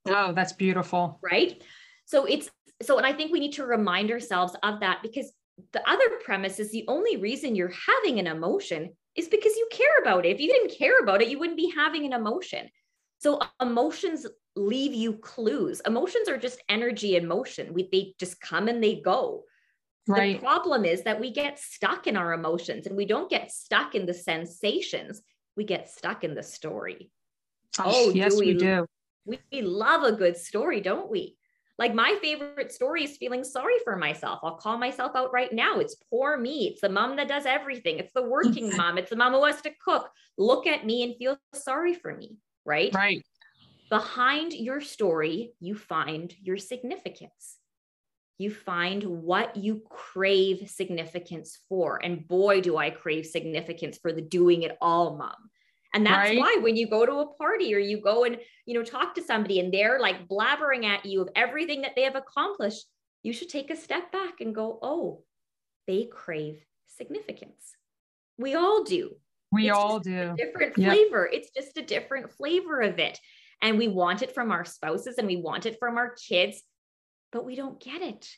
Oh 0.07 0.33
that's 0.33 0.53
beautiful. 0.53 1.19
Right? 1.23 1.63
So 2.05 2.25
it's 2.25 2.51
so 2.83 2.99
and 2.99 3.07
i 3.07 3.13
think 3.13 3.33
we 3.33 3.41
need 3.41 3.55
to 3.55 3.65
remind 3.65 4.11
ourselves 4.11 4.55
of 4.63 4.81
that 4.81 4.99
because 5.03 5.33
the 5.73 5.89
other 5.89 6.05
premise 6.25 6.59
is 6.59 6.71
the 6.71 6.85
only 6.89 7.17
reason 7.17 7.55
you're 7.55 7.73
having 7.87 8.19
an 8.19 8.27
emotion 8.27 8.91
is 9.15 9.29
because 9.29 9.57
you 9.57 9.69
care 9.71 10.03
about 10.03 10.27
it. 10.27 10.35
If 10.35 10.41
you 10.41 10.49
didn't 10.49 10.77
care 10.79 10.99
about 10.99 11.23
it, 11.23 11.29
you 11.29 11.39
wouldn't 11.39 11.57
be 11.57 11.73
having 11.75 12.05
an 12.05 12.13
emotion. 12.13 12.69
So 13.19 13.41
emotions 13.61 14.27
leave 14.55 14.95
you 14.95 15.15
clues. 15.15 15.81
Emotions 15.87 16.29
are 16.29 16.39
just 16.39 16.63
energy 16.69 17.17
and 17.17 17.29
motion. 17.29 17.73
We, 17.75 17.89
they 17.91 18.15
just 18.19 18.41
come 18.41 18.69
and 18.69 18.83
they 18.83 19.01
go. 19.01 19.45
Right. 20.09 20.37
The 20.37 20.47
problem 20.47 20.85
is 20.85 21.03
that 21.03 21.21
we 21.21 21.33
get 21.33 21.59
stuck 21.59 22.07
in 22.07 22.17
our 22.17 22.33
emotions 22.33 22.87
and 22.87 22.97
we 22.97 23.07
don't 23.07 23.29
get 23.29 23.51
stuck 23.51 23.95
in 23.95 24.07
the 24.07 24.15
sensations. 24.15 25.21
We 25.57 25.65
get 25.65 25.91
stuck 25.91 26.23
in 26.23 26.35
the 26.35 26.43
story. 26.43 27.11
Oh, 27.79 27.85
oh 27.87 28.11
yes, 28.11 28.35
do 28.35 28.41
we, 28.41 28.47
we 28.47 28.55
do. 28.55 28.87
We, 29.25 29.41
we 29.53 29.63
love 29.63 30.05
a 30.05 30.13
good 30.13 30.37
story, 30.37 30.81
don't 30.81 31.11
we? 31.11 31.37
Like 31.79 31.95
my 31.95 32.17
favorite 32.23 32.73
story 32.73 33.05
is 33.05 33.17
feeling 33.17 33.45
sorry 33.45 33.75
for 33.85 33.97
myself. 33.97 34.41
I'll 34.43 34.57
call 34.57 34.79
myself 34.79 35.13
out 35.15 35.33
right 35.33 35.53
now. 35.53 35.79
It's 35.79 35.97
poor 36.09 36.39
me. 36.39 36.69
It's 36.69 36.81
the 36.81 36.89
mom 36.89 37.17
that 37.17 37.29
does 37.29 37.45
everything. 37.45 37.99
It's 37.99 38.13
the 38.15 38.23
working 38.23 38.75
mom. 38.77 38.97
It's 38.97 39.11
the 39.11 39.17
mom 39.17 39.35
who 39.35 39.45
has 39.45 39.61
to 39.63 39.73
cook. 39.85 40.11
Look 40.39 40.67
at 40.67 40.87
me 40.87 41.03
and 41.03 41.17
feel 41.17 41.37
sorry 41.53 41.93
for 41.93 42.17
me. 42.17 42.37
Right. 42.67 42.95
Right. 42.95 43.25
Behind 43.89 44.53
your 44.53 44.81
story, 44.81 45.53
you 45.61 45.77
find 45.77 46.35
your 46.43 46.59
significance. 46.59 47.59
You 48.39 48.51
find 48.51 49.03
what 49.03 49.57
you 49.57 49.83
crave 49.89 50.69
significance 50.69 51.59
for. 51.69 52.05
And 52.05 52.27
boy, 52.27 52.61
do 52.61 52.77
I 52.77 52.91
crave 52.91 53.25
significance 53.27 53.97
for 53.97 54.13
the 54.13 54.21
doing 54.21 54.63
it 54.63 54.77
all 54.81 55.17
mom. 55.17 55.51
And 55.95 56.05
that's 56.05 56.31
right. 56.31 56.39
why 56.39 56.59
when 56.61 56.77
you 56.77 56.89
go 56.89 57.07
to 57.07 57.21
a 57.21 57.35
party 57.37 57.75
or 57.75 57.79
you 57.79 58.03
go 58.03 58.25
and, 58.25 58.37
you 58.67 58.75
know, 58.75 58.83
talk 58.83 59.15
to 59.15 59.23
somebody 59.23 59.61
and 59.61 59.73
they're 59.73 59.99
like 59.99 60.29
blabbering 60.29 60.85
at 60.85 61.07
you 61.07 61.23
of 61.23 61.31
everything 61.35 61.83
that 61.83 61.93
they 61.97 62.03
have 62.03 62.17
accomplished, 62.17 62.85
you 63.23 63.33
should 63.33 63.49
take 63.49 63.71
a 63.71 63.77
step 63.77 64.13
back 64.13 64.41
and 64.41 64.55
go, 64.55 64.79
oh, 64.83 65.23
they 65.87 66.05
crave 66.05 66.61
significance. 66.87 67.77
We 68.37 68.55
all 68.55 68.85
do. 68.85 69.17
We 69.57 69.69
it's 69.69 69.77
all 69.77 69.99
do. 69.99 70.35
different 70.37 70.75
flavor. 70.75 71.29
Yep. 71.31 71.41
It's 71.41 71.51
just 71.51 71.77
a 71.77 71.83
different 71.83 72.31
flavor 72.33 72.81
of 72.81 72.99
it. 72.99 73.19
And 73.63 73.79
we 73.79 73.89
want 73.89 74.23
it 74.23 74.35
from 74.35 74.53
our 74.53 74.65
spouses 74.65 75.17
and 75.19 75.27
we 75.27 75.37
want 75.37 75.67
it 75.67 75.79
from 75.79 75.97
our 75.97 76.15
kids, 76.29 76.63
but 77.33 77.45
we 77.45 77.57
don't 77.57 77.81
get 77.81 78.03
it. 78.03 78.29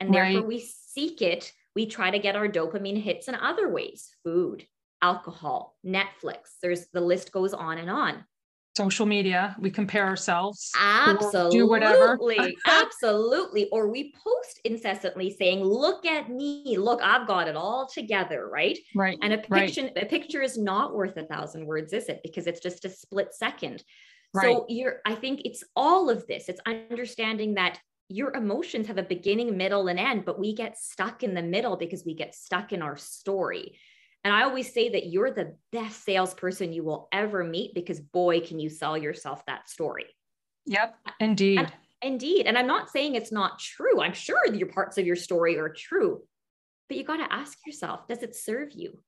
And 0.00 0.14
right. 0.14 0.32
therefore 0.32 0.48
we 0.48 0.60
seek 0.60 1.20
it. 1.20 1.52
We 1.74 1.86
try 1.86 2.10
to 2.10 2.18
get 2.18 2.36
our 2.36 2.48
dopamine 2.48 3.02
hits 3.02 3.28
in 3.28 3.34
other 3.34 3.68
ways 3.68 4.08
food, 4.24 4.66
alcohol, 5.02 5.76
Netflix. 5.84 6.56
There's 6.62 6.86
the 6.92 7.00
list 7.00 7.32
goes 7.32 7.54
on 7.54 7.78
and 7.78 7.90
on. 7.90 8.24
Social 8.78 9.06
media, 9.06 9.56
we 9.58 9.72
compare 9.72 10.06
ourselves. 10.06 10.70
Absolutely. 10.78 11.58
Do 11.58 11.66
whatever. 11.66 12.16
absolutely. 12.66 13.68
Or 13.70 13.88
we 13.88 14.12
post 14.12 14.60
incessantly 14.64 15.34
saying, 15.36 15.64
look 15.64 16.06
at 16.06 16.30
me. 16.30 16.76
Look, 16.78 17.00
I've 17.02 17.26
got 17.26 17.48
it 17.48 17.56
all 17.56 17.88
together. 17.92 18.48
Right. 18.48 18.78
Right. 18.94 19.18
And 19.20 19.32
a 19.32 19.38
picture, 19.38 19.82
right. 19.82 20.04
a 20.04 20.06
picture 20.06 20.42
is 20.42 20.56
not 20.56 20.94
worth 20.94 21.16
a 21.16 21.24
thousand 21.24 21.66
words, 21.66 21.92
is 21.92 22.08
it? 22.08 22.20
Because 22.22 22.46
it's 22.46 22.60
just 22.60 22.84
a 22.84 22.88
split 22.88 23.34
second. 23.34 23.82
Right. 24.32 24.44
So 24.44 24.66
you're, 24.68 24.98
I 25.04 25.16
think 25.16 25.42
it's 25.44 25.64
all 25.74 26.08
of 26.08 26.24
this. 26.28 26.48
It's 26.48 26.60
understanding 26.64 27.54
that 27.54 27.80
your 28.08 28.32
emotions 28.36 28.86
have 28.86 28.98
a 28.98 29.02
beginning, 29.02 29.56
middle, 29.56 29.88
and 29.88 29.98
end, 29.98 30.24
but 30.24 30.38
we 30.38 30.54
get 30.54 30.78
stuck 30.78 31.24
in 31.24 31.34
the 31.34 31.42
middle 31.42 31.76
because 31.76 32.04
we 32.04 32.14
get 32.14 32.32
stuck 32.32 32.72
in 32.72 32.80
our 32.80 32.96
story. 32.96 33.76
And 34.24 34.34
I 34.34 34.42
always 34.42 34.72
say 34.72 34.90
that 34.90 35.06
you're 35.06 35.30
the 35.30 35.54
best 35.72 36.04
salesperson 36.04 36.72
you 36.72 36.84
will 36.84 37.08
ever 37.12 37.44
meet 37.44 37.74
because 37.74 38.00
boy, 38.00 38.40
can 38.40 38.58
you 38.58 38.68
sell 38.68 38.98
yourself 38.98 39.44
that 39.46 39.68
story. 39.68 40.06
Yep, 40.66 40.96
indeed. 41.20 41.58
And, 41.60 41.72
indeed. 42.02 42.46
And 42.46 42.58
I'm 42.58 42.66
not 42.66 42.90
saying 42.90 43.14
it's 43.14 43.32
not 43.32 43.58
true. 43.58 44.00
I'm 44.00 44.12
sure 44.12 44.46
your 44.52 44.68
parts 44.68 44.98
of 44.98 45.06
your 45.06 45.16
story 45.16 45.58
are 45.58 45.68
true, 45.70 46.22
but 46.88 46.98
you 46.98 47.04
got 47.04 47.16
to 47.18 47.32
ask 47.32 47.58
yourself, 47.66 48.06
does 48.08 48.22
it 48.22 48.36
serve 48.36 48.72
you? 48.72 48.98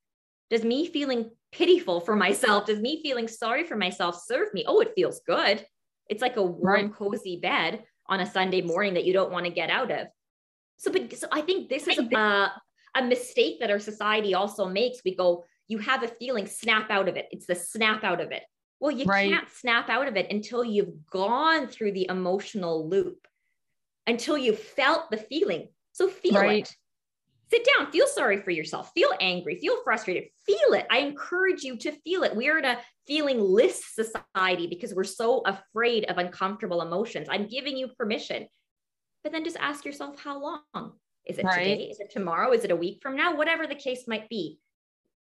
Does 0.49 0.65
me 0.65 0.87
feeling 0.87 1.31
pitiful 1.53 2.01
for 2.01 2.17
myself, 2.17 2.67
does 2.67 2.81
me 2.81 3.03
feeling 3.03 3.29
sorry 3.29 3.65
for 3.65 3.77
myself 3.77 4.21
serve 4.25 4.53
me? 4.55 4.65
Oh, 4.67 4.81
it 4.81 4.93
feels 4.95 5.21
good. 5.27 5.65
It's 6.09 6.23
like 6.23 6.37
a 6.37 6.43
warm, 6.43 6.91
cozy 6.91 7.39
bed 7.41 7.85
on 8.07 8.21
a 8.21 8.27
Sunday 8.27 8.63
morning 8.63 8.95
that 8.95 9.05
you 9.05 9.13
don't 9.13 9.31
want 9.31 9.47
to 9.47 9.53
get 9.53 9.71
out 9.71 9.93
of. 9.93 10.09
So, 10.79 10.91
but 10.91 11.17
so 11.17 11.29
I 11.31 11.43
think 11.43 11.69
this 11.69 11.87
is 11.87 11.99
a, 11.99 12.53
a 12.95 13.03
mistake 13.03 13.61
that 13.61 13.71
our 13.71 13.79
society 13.79 14.35
also 14.35 14.67
makes. 14.67 15.01
We 15.05 15.15
go, 15.15 15.45
you 15.69 15.79
have 15.79 16.03
a 16.03 16.09
feeling, 16.09 16.47
snap 16.47 16.91
out 16.91 17.09
of 17.09 17.17
it. 17.17 17.29
It's 17.31 17.47
the 17.47 17.55
snap 17.55 18.05
out 18.05 18.21
of 18.21 18.33
it. 18.33 18.43
Well, 18.81 18.91
you 18.91 19.05
right. 19.05 19.31
can't 19.31 19.49
snap 19.51 19.89
out 19.91 20.09
of 20.09 20.17
it 20.17 20.31
until 20.31 20.65
you've 20.65 21.07
gone 21.11 21.69
through 21.69 21.93
the 21.93 22.07
emotional 22.09 22.89
loop, 22.89 23.27
until 24.07 24.39
you've 24.39 24.59
felt 24.59 25.11
the 25.11 25.19
feeling. 25.19 25.69
So 25.93 26.09
feel 26.09 26.41
right. 26.41 26.63
it. 26.63 26.75
Sit 27.51 27.67
down, 27.77 27.91
feel 27.91 28.07
sorry 28.07 28.41
for 28.41 28.53
yourself, 28.53 28.93
feel 28.95 29.11
angry, 29.21 29.57
feel 29.57 29.83
frustrated, 29.83 30.29
feel 30.47 30.73
it. 30.73 30.87
I 30.89 30.99
encourage 30.99 31.63
you 31.63 31.77
to 31.79 31.91
feel 31.91 32.23
it. 32.23 32.35
We 32.35 32.49
are 32.49 32.59
in 32.59 32.65
a 32.65 32.79
feeling 33.09 33.41
list 33.41 33.97
society 33.97 34.69
because 34.69 34.95
we're 34.95 35.03
so 35.03 35.43
afraid 35.45 36.05
of 36.05 36.19
uncomfortable 36.19 36.81
emotions. 36.81 37.27
I'm 37.29 37.49
giving 37.49 37.77
you 37.77 37.89
permission. 37.99 38.47
But 39.23 39.33
then 39.33 39.45
just 39.45 39.57
ask 39.59 39.85
yourself 39.85 40.23
how 40.23 40.41
long? 40.41 40.93
Is 41.27 41.39
it 41.39 41.45
right. 41.45 41.59
today? 41.59 41.83
Is 41.85 42.01
it 42.01 42.11
tomorrow? 42.11 42.53
Is 42.53 42.65
it 42.65 42.71
a 42.71 42.77
week 42.77 43.01
from 43.03 43.17
now? 43.17 43.37
Whatever 43.37 43.67
the 43.67 43.75
case 43.75 44.09
might 44.09 44.29
be. 44.29 44.59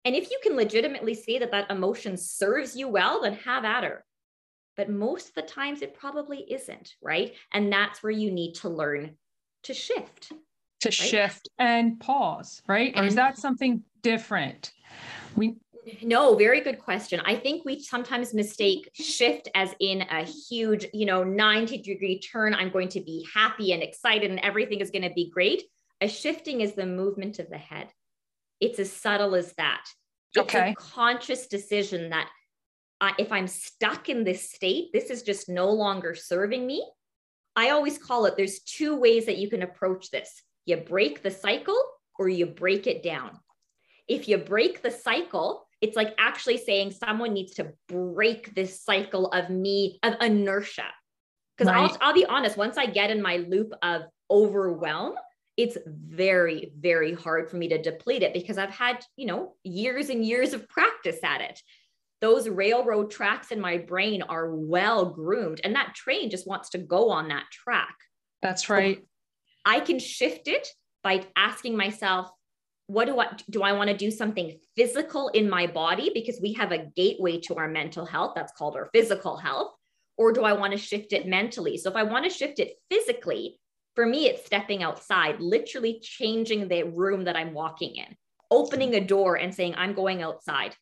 And 0.05 0.15
if 0.15 0.31
you 0.31 0.39
can 0.43 0.55
legitimately 0.55 1.15
say 1.15 1.39
that 1.39 1.51
that 1.51 1.71
emotion 1.71 2.17
serves 2.17 2.77
you 2.77 2.87
well, 2.89 3.23
then 3.23 3.35
have 3.35 3.65
at 3.65 3.83
her. 3.83 4.05
But 4.77 4.91
most 4.91 5.31
of 5.31 5.35
the 5.35 5.43
times 5.43 5.83
it 5.83 5.99
probably 5.99 6.45
isn't, 6.53 6.95
right? 7.03 7.35
And 7.53 7.73
that's 7.73 8.03
where 8.03 8.13
you 8.13 8.31
need 8.31 8.55
to 8.57 8.69
learn 8.69 9.17
to 9.65 9.75
shift. 9.75 10.29
To 10.81 10.89
right? 10.89 10.93
shift 10.93 11.49
and 11.59 11.99
pause, 11.99 12.63
right? 12.69 12.93
And 12.95 13.05
or 13.05 13.09
is 13.09 13.15
that 13.17 13.39
something 13.39 13.83
different? 14.03 14.71
We 15.35 15.57
no, 16.03 16.35
very 16.35 16.61
good 16.61 16.79
question. 16.81 17.21
I 17.25 17.37
think 17.37 17.65
we 17.65 17.81
sometimes 17.81 18.35
mistake 18.35 18.91
shift 18.93 19.49
as 19.55 19.73
in 19.79 20.03
a 20.03 20.25
huge, 20.25 20.87
you 20.93 21.07
know, 21.07 21.23
90 21.23 21.79
degree 21.79 22.19
turn. 22.19 22.55
I'm 22.55 22.71
going 22.71 22.89
to 22.91 23.01
be 23.01 23.27
happy 23.33 23.73
and 23.73 23.83
excited 23.83 24.31
and 24.31 24.41
everything 24.41 24.81
is 24.81 24.91
going 24.91 25.03
to 25.03 25.15
be 25.15 25.31
great. 25.31 25.63
A 26.01 26.09
shifting 26.09 26.61
is 26.61 26.75
the 26.75 26.87
movement 26.87 27.39
of 27.39 27.49
the 27.49 27.59
head. 27.59 27.89
It's 28.61 28.79
as 28.79 28.93
subtle 28.93 29.35
as 29.35 29.53
that. 29.55 29.85
It's 30.35 30.55
okay. 30.55 30.71
a 30.71 30.75
conscious 30.75 31.47
decision 31.47 32.11
that 32.11 32.29
uh, 33.01 33.13
if 33.19 33.33
I'm 33.33 33.47
stuck 33.47 34.09
in 34.09 34.25
this 34.25 34.51
state, 34.51 34.91
this 34.93 35.11
is 35.11 35.23
just 35.23 35.49
no 35.49 35.71
longer 35.71 36.15
serving 36.15 36.67
me. 36.67 36.87
I 37.55 37.71
always 37.71 37.99
call 37.99 38.27
it 38.27 38.37
there's 38.37 38.61
two 38.61 38.97
ways 38.97 39.27
that 39.27 39.39
you 39.39 39.49
can 39.49 39.63
approach 39.63 40.11
this 40.11 40.43
you 40.67 40.77
break 40.77 41.23
the 41.23 41.31
cycle 41.31 41.81
or 42.19 42.29
you 42.29 42.45
break 42.45 42.87
it 42.87 43.03
down. 43.03 43.39
If 44.09 44.29
you 44.29 44.37
break 44.37 44.83
the 44.83 44.91
cycle, 44.91 45.67
it's 45.81 45.97
like 45.97 46.15
actually 46.19 46.59
saying 46.59 46.91
someone 46.91 47.33
needs 47.33 47.55
to 47.55 47.73
break 47.89 48.55
this 48.55 48.83
cycle 48.83 49.29
of 49.29 49.49
me, 49.49 49.99
of 50.03 50.15
inertia. 50.21 50.87
Because 51.57 51.73
right. 51.73 51.91
I'll, 51.91 51.99
I'll 52.01 52.15
be 52.15 52.27
honest, 52.27 52.57
once 52.57 52.77
I 52.77 52.87
get 52.87 53.11
in 53.11 53.23
my 53.23 53.37
loop 53.37 53.73
of 53.83 54.03
overwhelm, 54.31 55.15
it's 55.57 55.79
very, 55.87 56.73
very 56.79 57.15
hard 57.15 57.51
for 57.51 57.57
me 57.57 57.69
to 57.69 57.81
deplete 57.81 58.23
it 58.23 58.35
because 58.35 58.59
I've 58.59 58.71
had, 58.71 59.05
you 59.17 59.27
know, 59.27 59.55
years 59.65 60.11
and 60.11 60.25
years 60.25 60.53
of 60.53 60.69
practice 60.69 61.19
at 61.25 61.41
it. 61.41 61.61
Those 62.21 62.49
railroad 62.49 63.11
tracks 63.11 63.53
in 63.53 63.61
my 63.61 63.79
brain 63.79 64.23
are 64.23 64.55
well 64.55 65.07
groomed, 65.07 65.61
and 65.65 65.75
that 65.75 65.95
train 65.95 66.31
just 66.31 66.47
wants 66.47 66.71
to 66.71 66.79
go 66.79 67.11
on 67.11 67.29
that 67.29 67.45
track. 67.51 67.95
That's 68.43 68.69
right. 68.69 68.99
So 68.99 69.03
I 69.65 69.81
can 69.81 69.99
shift 69.99 70.49
it 70.49 70.69
by 71.03 71.25
asking 71.37 71.77
myself, 71.77 72.31
what 72.89 73.07
do 73.07 73.19
I 73.19 73.29
do? 73.51 73.63
I 73.63 73.73
want 73.73 73.91
to 73.91 73.97
do 73.97 74.11
something 74.11 74.59
physical 74.77 75.29
in 75.29 75.51
my 75.51 75.67
body 75.67 76.11
because 76.15 76.39
we 76.41 76.53
have 76.55 76.73
a 76.73 76.87
gateway 76.97 77.41
to 77.41 77.57
our 77.57 77.69
mental 77.69 78.07
health 78.07 78.33
that's 78.35 78.53
called 78.53 78.77
our 78.77 78.89
physical 78.93 79.37
health, 79.37 79.73
or 80.17 80.33
do 80.33 80.45
I 80.45 80.53
want 80.53 80.73
to 80.73 80.79
shift 80.79 81.13
it 81.13 81.27
mentally? 81.27 81.77
So 81.79 81.91
if 81.91 81.97
I 81.97 82.05
want 82.05 82.25
to 82.25 82.31
shift 82.31 82.61
it 82.61 82.75
physically, 82.91 83.59
for 83.97 84.07
me, 84.07 84.27
it's 84.27 84.45
stepping 84.45 84.83
outside, 84.83 85.41
literally 85.41 85.99
changing 86.01 86.69
the 86.69 86.85
room 86.85 87.25
that 87.25 87.35
I'm 87.35 87.55
walking 87.55 87.97
in, 87.97 88.15
opening 88.51 88.95
a 88.95 89.01
door 89.01 89.37
and 89.37 89.53
saying, 89.53 89.75
I'm 89.77 89.95
going 89.95 90.23
outside, 90.23 90.77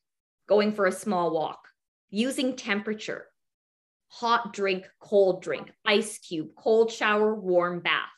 going 0.49 0.73
for 0.73 0.87
a 0.87 0.93
small 0.93 1.31
walk, 1.31 1.61
using 2.11 2.57
temperature, 2.57 3.27
hot 4.09 4.53
drink, 4.53 4.89
cold 5.01 5.43
drink, 5.43 5.71
ice 5.87 6.19
cube, 6.19 6.49
cold 6.59 6.91
shower, 6.91 7.35
warm 7.35 7.81
bath. 7.81 8.11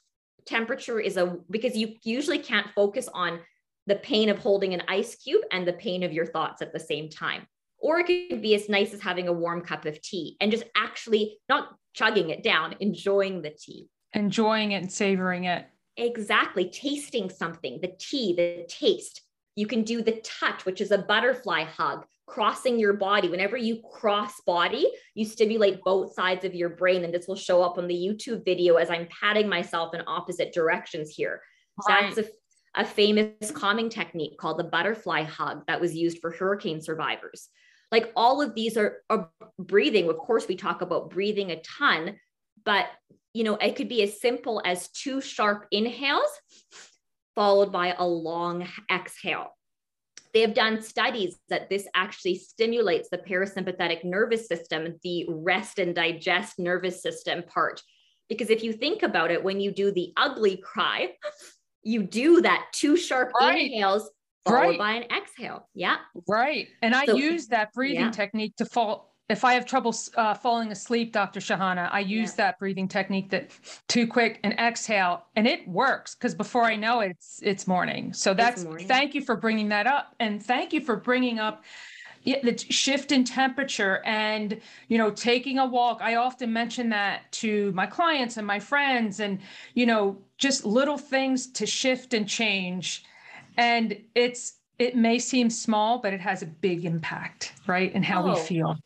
Temperature 0.47 0.99
is 0.99 1.19
a 1.19 1.37
because 1.51 1.77
you 1.77 1.97
usually 2.03 2.39
can't 2.39 2.73
focus 2.75 3.09
on 3.13 3.41
the 3.87 3.97
pain 3.97 4.31
of 4.31 4.39
holding 4.39 4.73
an 4.73 4.83
ice 4.89 5.15
cube 5.17 5.43
and 5.53 5.69
the 5.69 5.73
pain 5.75 6.05
of 6.05 6.13
your 6.13 6.27
thoughts 6.27 6.63
at 6.63 6.73
the 6.73 6.81
same 6.81 7.11
time. 7.11 7.47
Or 7.79 8.01
it 8.01 8.07
could 8.31 8.41
be 8.41 8.55
as 8.55 8.71
nice 8.71 8.95
as 8.95 9.03
having 9.03 9.29
a 9.29 9.33
warm 9.33 9.61
cup 9.61 9.85
of 9.85 10.01
tea 10.01 10.39
and 10.41 10.51
just 10.51 10.65
actually 10.75 11.39
not 11.51 11.69
chugging 11.93 12.31
it 12.31 12.43
down, 12.43 12.77
enjoying 12.81 13.43
the 13.43 13.51
tea. 13.51 13.89
Enjoying 14.17 14.73
it 14.73 14.83
and 14.83 14.93
savoring 14.93 15.45
it. 15.45 15.67
Exactly. 15.97 16.69
Tasting 16.69 17.31
something, 17.31 17.79
the 17.81 17.93
tea, 17.99 18.35
the 18.35 18.67
taste. 18.69 19.23
You 19.55 19.67
can 19.67 19.83
do 19.83 20.03
the 20.03 20.21
touch, 20.23 20.65
which 20.67 20.81
is 20.81 20.91
a 20.91 20.99
butterfly 20.99 21.65
hug, 21.65 22.05
crossing 22.27 22.79
your 22.79 22.95
body. 22.95 23.29
Whenever 23.29 23.57
you 23.57 23.81
cross 23.93 24.41
body, 24.47 24.87
you 25.15 25.25
stimulate 25.25 25.81
both 25.85 26.13
sides 26.13 26.45
of 26.45 26.55
your 26.55 26.71
brain. 26.71 27.05
And 27.05 27.15
this 27.15 27.29
will 27.29 27.37
show 27.37 27.63
up 27.63 27.79
on 27.79 27.87
the 27.87 27.95
YouTube 27.95 28.45
video 28.45 28.75
as 28.75 28.91
I'm 28.91 29.07
patting 29.09 29.49
myself 29.49 29.95
in 29.95 30.03
opposite 30.07 30.53
directions 30.53 31.11
here. 31.11 31.41
Right. 31.89 32.15
That's 32.15 32.29
a 32.29 32.33
a 32.77 32.85
famous 32.85 33.51
calming 33.51 33.89
technique 33.89 34.37
called 34.39 34.59
the 34.59 34.65
butterfly 34.65 35.23
hug 35.23 35.65
that 35.67 35.81
was 35.81 35.95
used 35.95 36.19
for 36.21 36.31
hurricane 36.31 36.81
survivors. 36.81 37.49
Like 37.91 38.13
all 38.15 38.43
of 38.43 38.55
these 38.55 38.77
are, 38.77 38.99
are 39.09 39.31
breathing. 39.59 40.09
Of 40.11 40.19
course, 40.19 40.47
we 40.47 40.57
talk 40.57 40.83
about 40.83 41.11
breathing 41.11 41.51
a 41.51 41.61
ton, 41.63 42.17
but 42.65 42.87
you 43.37 43.45
know, 43.45 43.57
it 43.57 43.77
could 43.77 43.91
be 43.91 44.03
as 44.03 44.19
simple 44.19 44.63
as 44.65 44.89
two 44.89 45.21
sharp 45.21 45.67
inhales 45.71 46.31
followed 47.35 47.71
by 47.71 47.95
a 47.99 48.07
long 48.07 48.67
exhale. 48.91 49.49
They 50.33 50.41
have 50.41 50.55
done 50.55 50.81
studies 50.81 51.37
that 51.51 51.69
this 51.69 51.87
actually 51.95 52.37
stimulates 52.37 53.11
the 53.11 53.19
parasympathetic 53.19 54.05
nervous 54.05 54.49
system, 54.49 54.99
the 55.03 55.27
rest 55.29 55.79
and 55.79 55.95
digest 55.95 56.59
nervous 56.59 57.03
system 57.03 57.43
part. 57.43 57.83
Because 58.31 58.49
if 58.49 58.65
you 58.65 58.73
think 58.73 59.03
about 59.03 59.31
it, 59.31 59.45
when 59.45 59.61
you 59.61 59.71
do 59.71 59.93
the 59.93 60.15
ugly 60.17 60.57
cry, 60.57 61.11
you 61.83 62.05
do 62.05 62.41
that 62.41 62.69
two 62.73 62.97
sharp 62.97 63.33
right. 63.39 63.67
inhales 63.67 64.11
followed 64.47 64.61
right. 64.61 64.79
by 64.79 64.93
an 64.93 65.03
exhale. 65.15 65.69
Yeah. 65.75 65.97
Right. 66.27 66.69
And 66.81 66.95
I 66.95 67.05
use 67.05 67.49
that 67.49 67.75
breathing 67.75 68.01
yeah. 68.01 68.11
technique 68.11 68.57
to 68.57 68.65
fall. 68.65 69.15
If 69.29 69.45
I 69.45 69.55
have 69.55 69.67
trouble 69.67 69.95
uh, 70.17 70.35
falling 70.35 70.71
asleep, 70.71 71.13
Dr. 71.13 71.41
Shahana, 71.41 71.89
I 71.91 72.01
use 72.01 72.31
yeah. 72.31 72.37
that 72.47 72.59
breathing 72.61 72.87
technique 72.87 73.31
that 73.31 73.51
too 73.89 74.07
quick 74.07 74.39
and 74.45 74.53
exhale, 74.55 75.25
and 75.35 75.49
it 75.49 75.67
works 75.67 76.15
because 76.15 76.35
before 76.35 76.63
I 76.63 76.77
know 76.77 77.01
it, 77.01 77.11
it's 77.11 77.41
it's 77.43 77.67
morning. 77.67 78.13
So 78.13 78.35
that's 78.35 78.65
morning. 78.65 78.87
thank 78.87 79.15
you 79.15 79.23
for 79.23 79.37
bringing 79.37 79.69
that 79.71 79.87
up, 79.87 80.15
and 80.21 80.41
thank 80.43 80.73
you 80.73 80.81
for 80.81 80.97
bringing 80.97 81.41
up 81.41 81.65
the 82.27 82.57
shift 82.59 83.13
in 83.13 83.25
temperature 83.25 84.03
and 84.05 84.61
you 84.89 84.99
know 84.99 85.11
taking 85.11 85.59
a 85.61 85.67
walk 85.67 86.01
i 86.03 86.17
often 86.17 86.53
mention 86.53 86.89
that 86.89 87.31
to 87.31 87.71
my 87.73 87.87
clients 87.87 88.37
and 88.37 88.47
my 88.47 88.59
friends 88.59 89.21
and 89.21 89.39
you 89.75 89.87
know 89.87 90.19
just 90.37 90.65
little 90.65 90.99
things 90.99 91.47
to 91.47 91.65
shift 91.65 92.15
and 92.15 92.29
change 92.29 93.05
and 93.57 93.97
it's 94.15 94.55
it 94.79 94.97
may 94.97 95.19
seem 95.19 95.49
small 95.49 95.99
but 95.99 96.13
it 96.13 96.21
has 96.21 96.43
a 96.43 96.47
big 96.47 96.85
impact 96.85 97.53
right 97.69 97.93
in 97.93 98.03
how 98.03 98.25
oh, 98.25 98.35
we 98.35 98.41
feel 98.41 98.77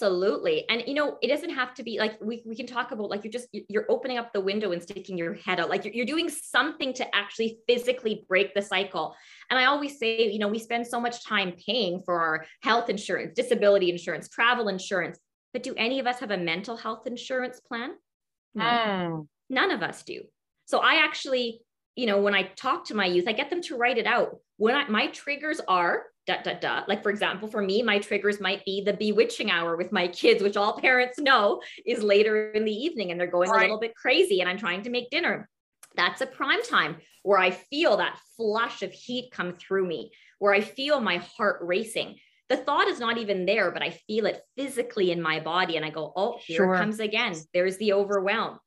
absolutely. 0.00 0.68
And 0.68 0.84
you 0.86 0.94
know 0.94 1.18
it 1.22 1.28
doesn't 1.28 1.50
have 1.50 1.74
to 1.74 1.82
be 1.82 1.98
like 1.98 2.18
we, 2.20 2.42
we 2.46 2.54
can 2.54 2.66
talk 2.66 2.92
about 2.92 3.10
like 3.10 3.24
you're 3.24 3.32
just 3.32 3.48
you're 3.52 3.86
opening 3.88 4.18
up 4.18 4.32
the 4.32 4.40
window 4.40 4.72
and 4.72 4.82
sticking 4.82 5.18
your 5.18 5.34
head 5.34 5.58
out. 5.60 5.68
Like 5.68 5.84
you're, 5.84 5.94
you're 5.94 6.06
doing 6.06 6.28
something 6.28 6.92
to 6.94 7.14
actually 7.14 7.58
physically 7.66 8.24
break 8.28 8.54
the 8.54 8.62
cycle. 8.62 9.14
And 9.50 9.58
i 9.58 9.64
always 9.64 9.98
say 9.98 10.30
you 10.30 10.38
know 10.38 10.48
we 10.48 10.58
spend 10.58 10.86
so 10.86 11.00
much 11.00 11.24
time 11.24 11.54
paying 11.66 12.02
for 12.04 12.20
our 12.20 12.46
health 12.62 12.88
insurance 12.88 13.34
disability 13.34 13.90
insurance 13.90 14.28
travel 14.28 14.68
insurance. 14.68 15.18
But 15.52 15.62
do 15.62 15.74
any 15.76 15.98
of 15.98 16.06
us 16.06 16.20
have 16.20 16.30
a 16.30 16.38
mental 16.38 16.76
health 16.76 17.06
insurance 17.06 17.60
plan? 17.60 17.94
No. 18.54 18.64
Mm. 18.64 19.26
none 19.50 19.70
of 19.70 19.82
us 19.82 20.02
do. 20.02 20.22
So 20.66 20.78
i 20.78 21.04
actually 21.04 21.60
you 21.96 22.06
know 22.06 22.20
when 22.20 22.34
i 22.34 22.42
talk 22.42 22.84
to 22.86 22.94
my 22.94 23.06
youth 23.06 23.26
i 23.26 23.32
get 23.32 23.50
them 23.50 23.62
to 23.62 23.76
write 23.76 23.98
it 23.98 24.06
out 24.06 24.36
when 24.58 24.74
I, 24.74 24.88
my 24.88 25.06
triggers 25.08 25.60
are 25.66 26.04
da, 26.28 26.42
da, 26.42 26.52
da. 26.52 26.82
Like, 26.86 27.02
for 27.02 27.08
example, 27.08 27.48
for 27.48 27.62
me, 27.62 27.82
my 27.82 27.98
triggers 27.98 28.38
might 28.38 28.62
be 28.66 28.82
the 28.82 28.92
bewitching 28.92 29.50
hour 29.50 29.76
with 29.76 29.92
my 29.92 30.08
kids, 30.08 30.42
which 30.42 30.58
all 30.58 30.78
parents 30.80 31.18
know 31.18 31.62
is 31.86 32.02
later 32.02 32.50
in 32.50 32.64
the 32.64 32.72
evening 32.72 33.10
and 33.10 33.18
they're 33.18 33.26
going 33.26 33.48
right. 33.48 33.60
a 33.60 33.62
little 33.62 33.80
bit 33.80 33.96
crazy 33.96 34.40
and 34.40 34.48
I'm 34.48 34.58
trying 34.58 34.82
to 34.82 34.90
make 34.90 35.08
dinner. 35.10 35.48
That's 35.96 36.20
a 36.20 36.26
prime 36.26 36.62
time 36.62 36.98
where 37.22 37.38
I 37.38 37.50
feel 37.50 37.96
that 37.96 38.18
flush 38.36 38.82
of 38.82 38.92
heat 38.92 39.30
come 39.32 39.54
through 39.54 39.86
me, 39.86 40.12
where 40.38 40.52
I 40.52 40.60
feel 40.60 41.00
my 41.00 41.16
heart 41.16 41.60
racing. 41.62 42.16
The 42.50 42.58
thought 42.58 42.88
is 42.88 43.00
not 43.00 43.18
even 43.18 43.46
there, 43.46 43.70
but 43.70 43.82
I 43.82 43.90
feel 43.90 44.26
it 44.26 44.40
physically 44.56 45.10
in 45.10 45.20
my 45.22 45.40
body. 45.40 45.76
And 45.76 45.84
I 45.84 45.90
go, 45.90 46.12
oh, 46.14 46.38
here 46.44 46.58
sure. 46.58 46.74
it 46.74 46.78
comes 46.78 47.00
again. 47.00 47.34
There's 47.52 47.78
the 47.78 47.94
overwhelm. 47.94 48.58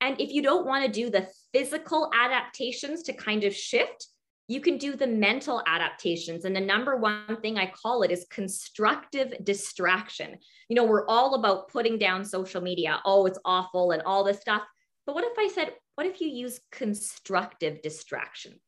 And 0.00 0.20
if 0.20 0.32
you 0.32 0.42
don't 0.42 0.66
want 0.66 0.84
to 0.84 0.90
do 0.90 1.10
the 1.10 1.28
physical 1.52 2.10
adaptations 2.14 3.04
to 3.04 3.12
kind 3.12 3.44
of 3.44 3.54
shift, 3.54 4.06
you 4.48 4.60
can 4.60 4.78
do 4.78 4.94
the 4.94 5.06
mental 5.06 5.62
adaptations. 5.66 6.44
And 6.44 6.54
the 6.54 6.60
number 6.60 6.96
one 6.96 7.40
thing 7.42 7.58
I 7.58 7.66
call 7.66 8.02
it 8.02 8.10
is 8.10 8.26
constructive 8.30 9.34
distraction. 9.42 10.38
You 10.68 10.76
know, 10.76 10.84
we're 10.84 11.06
all 11.08 11.34
about 11.34 11.68
putting 11.68 11.98
down 11.98 12.24
social 12.24 12.60
media. 12.60 13.00
Oh, 13.04 13.26
it's 13.26 13.38
awful 13.44 13.90
and 13.90 14.02
all 14.02 14.22
this 14.22 14.40
stuff. 14.40 14.62
But 15.04 15.14
what 15.14 15.24
if 15.24 15.38
I 15.38 15.48
said, 15.52 15.72
what 15.96 16.06
if 16.06 16.20
you 16.20 16.28
use 16.28 16.60
constructive 16.70 17.82
distraction? 17.82 18.60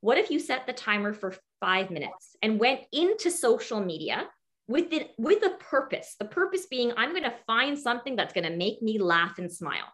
What 0.00 0.18
if 0.18 0.30
you 0.30 0.38
set 0.38 0.66
the 0.66 0.72
timer 0.72 1.12
for 1.12 1.34
five 1.60 1.90
minutes 1.90 2.36
and 2.42 2.60
went 2.60 2.80
into 2.92 3.30
social 3.30 3.80
media 3.80 4.28
with 4.68 4.92
it 4.92 5.10
with 5.18 5.42
a 5.42 5.56
purpose? 5.58 6.16
The 6.18 6.26
purpose 6.26 6.66
being, 6.66 6.92
I'm 6.96 7.10
going 7.10 7.24
to 7.24 7.34
find 7.46 7.78
something 7.78 8.16
that's 8.16 8.32
going 8.32 8.50
to 8.50 8.56
make 8.56 8.80
me 8.82 8.98
laugh 8.98 9.38
and 9.38 9.52
smile. 9.52 9.92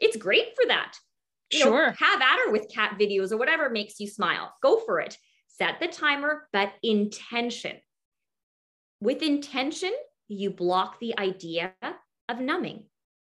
It's 0.00 0.16
great 0.16 0.54
for 0.54 0.66
that 0.68 0.94
you 1.50 1.60
know, 1.60 1.66
sure. 1.66 1.94
have 1.98 2.20
at 2.20 2.38
her 2.44 2.52
with 2.52 2.72
cat 2.72 2.96
videos 2.98 3.32
or 3.32 3.36
whatever 3.36 3.70
makes 3.70 4.00
you 4.00 4.06
smile. 4.06 4.54
Go 4.62 4.80
for 4.80 5.00
it. 5.00 5.16
Set 5.48 5.78
the 5.80 5.86
timer, 5.86 6.48
but 6.52 6.72
intention. 6.82 7.76
With 9.00 9.22
intention, 9.22 9.92
you 10.28 10.50
block 10.50 10.98
the 11.00 11.18
idea 11.18 11.74
of 12.28 12.40
numbing 12.40 12.84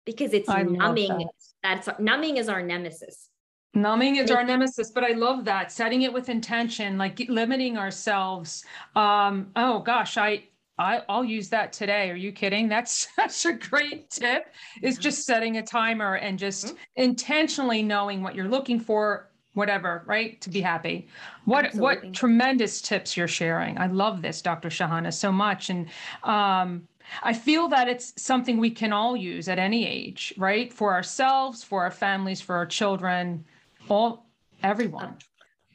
because 0.05 0.33
it's 0.33 0.49
I 0.49 0.63
numbing. 0.63 1.09
That. 1.09 1.29
That's 1.63 1.89
numbing 1.99 2.37
is 2.37 2.49
our 2.49 2.63
nemesis. 2.63 3.29
Numbing 3.75 4.17
is 4.17 4.31
our 4.31 4.43
nemesis, 4.43 4.91
but 4.91 5.05
I 5.05 5.13
love 5.13 5.45
that 5.45 5.71
setting 5.71 6.03
it 6.03 6.13
with 6.13 6.31
intention, 6.31 6.97
like 6.97 7.19
limiting 7.29 7.77
ourselves. 7.77 8.65
Um, 8.95 9.49
oh 9.55 9.81
gosh, 9.81 10.17
I 10.17 10.45
I, 10.79 11.03
will 11.09 11.25
use 11.25 11.49
that 11.51 11.73
today. 11.73 12.11
Are 12.11 12.17
you 12.17 12.33
kidding? 12.33 12.69
That's 12.69 13.09
such 13.17 13.47
a 13.47 13.53
great 13.53 14.11
tip. 14.11 14.53
Is 14.83 14.99
just 14.99 15.25
setting 15.25 15.57
a 15.57 15.63
timer 15.63 16.17
and 16.17 16.39
just 16.39 16.67
mm-hmm. 16.67 16.77
intentionally 16.97 17.83
knowing 17.83 18.23
what 18.23 18.35
you're 18.35 18.49
looking 18.49 18.81
for, 18.81 19.31
whatever, 19.55 20.05
right? 20.07 20.41
To 20.43 20.51
be 20.51 20.61
happy. 20.61 21.09
What 21.45 21.67
Absolutely. 21.67 22.09
what 22.09 22.15
tremendous 22.15 22.81
tips 22.83 23.17
you're 23.17 23.29
sharing. 23.29 23.79
I 23.79 23.87
love 23.87 24.23
this, 24.23 24.43
Dr. 24.43 24.69
Shahana, 24.69 25.13
so 25.13 25.33
much. 25.33 25.71
And 25.71 25.89
um, 26.25 26.87
I 27.23 27.33
feel 27.33 27.69
that 27.69 27.89
it's 27.89 28.13
something 28.21 28.59
we 28.59 28.71
can 28.71 28.93
all 28.93 29.17
use 29.17 29.49
at 29.49 29.59
any 29.59 29.87
age, 29.87 30.35
right? 30.37 30.73
For 30.73 30.93
ourselves, 30.93 31.65
for 31.65 31.83
our 31.83 31.91
families, 31.91 32.41
for 32.41 32.55
our 32.57 32.67
children, 32.67 33.45
all 33.89 34.27
everyone. 34.63 35.17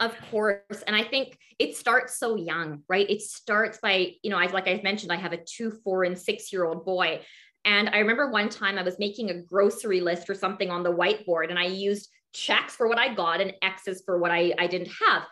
Of 0.02 0.16
course. 0.32 0.82
And 0.88 0.96
I 0.96 1.04
think 1.04 1.38
it 1.60 1.78
starts 1.78 2.18
so 2.18 2.36
young, 2.36 2.82
right? 2.90 3.08
It 3.08 3.22
starts 3.22 3.78
by, 3.78 4.14
you 4.24 4.32
know, 4.32 4.38
I 4.38 4.48
like 4.48 4.68
I 4.68 4.82
mentioned, 4.84 5.12
I 5.12 5.18
have 5.18 5.32
a 5.32 5.38
two, 5.38 5.72
four, 5.84 6.04
and 6.04 6.18
six 6.18 6.52
year 6.52 6.66
old 6.66 6.84
boy. 6.84 7.22
And 7.66 7.90
I 7.90 8.00
remember 8.00 8.32
one 8.32 8.50
time 8.50 8.80
I 8.80 8.84
was 8.84 8.98
making 8.98 9.30
a 9.30 9.40
grocery 9.40 10.02
list 10.02 10.28
or 10.28 10.34
something 10.34 10.72
on 10.72 10.82
the 10.82 10.92
whiteboard 10.94 11.52
and 11.52 11.60
I 11.60 11.66
used 11.66 12.10
checks 12.34 12.76
for 12.76 12.88
what 12.88 12.98
I 12.98 13.14
got 13.14 13.42
and 13.42 13.54
X's 13.62 14.02
for 14.04 14.18
what 14.18 14.32
I, 14.32 14.54
I 14.58 14.66
didn't 14.66 14.92
have. 15.08 15.24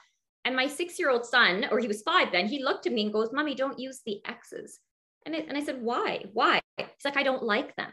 And 0.45 0.55
my 0.55 0.67
six 0.67 0.99
year 0.99 1.09
old 1.09 1.25
son, 1.25 1.65
or 1.71 1.79
he 1.79 1.87
was 1.87 2.03
five 2.03 2.31
then, 2.31 2.47
he 2.47 2.63
looked 2.63 2.85
at 2.85 2.93
me 2.93 3.03
and 3.03 3.13
goes, 3.13 3.29
Mommy, 3.33 3.55
don't 3.55 3.79
use 3.79 4.01
the 4.05 4.21
X's. 4.27 4.79
And, 5.25 5.33
it, 5.33 5.47
and 5.47 5.57
I 5.57 5.63
said, 5.63 5.81
Why? 5.81 6.25
Why? 6.31 6.61
He's 6.77 6.87
like, 7.03 7.17
I 7.17 7.23
don't 7.23 7.43
like 7.43 7.75
them. 7.75 7.91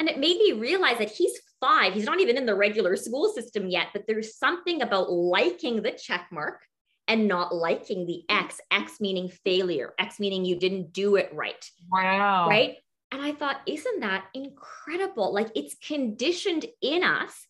And 0.00 0.08
it 0.08 0.18
made 0.18 0.36
me 0.38 0.52
realize 0.52 0.98
that 0.98 1.10
he's 1.10 1.40
five. 1.60 1.94
He's 1.94 2.04
not 2.04 2.20
even 2.20 2.36
in 2.36 2.46
the 2.46 2.54
regular 2.54 2.96
school 2.96 3.32
system 3.32 3.68
yet, 3.68 3.88
but 3.92 4.04
there's 4.06 4.36
something 4.36 4.82
about 4.82 5.10
liking 5.10 5.82
the 5.82 5.92
check 5.92 6.28
mark 6.30 6.62
and 7.06 7.26
not 7.26 7.54
liking 7.54 8.06
the 8.06 8.22
X, 8.28 8.60
X 8.70 9.00
meaning 9.00 9.28
failure, 9.44 9.94
X 9.98 10.20
meaning 10.20 10.44
you 10.44 10.56
didn't 10.56 10.92
do 10.92 11.16
it 11.16 11.30
right. 11.32 11.70
Wow. 11.90 12.48
Right. 12.48 12.76
And 13.10 13.22
I 13.22 13.32
thought, 13.32 13.60
isn't 13.66 14.00
that 14.00 14.26
incredible? 14.34 15.32
Like 15.32 15.48
it's 15.54 15.74
conditioned 15.76 16.66
in 16.82 17.02
us 17.02 17.46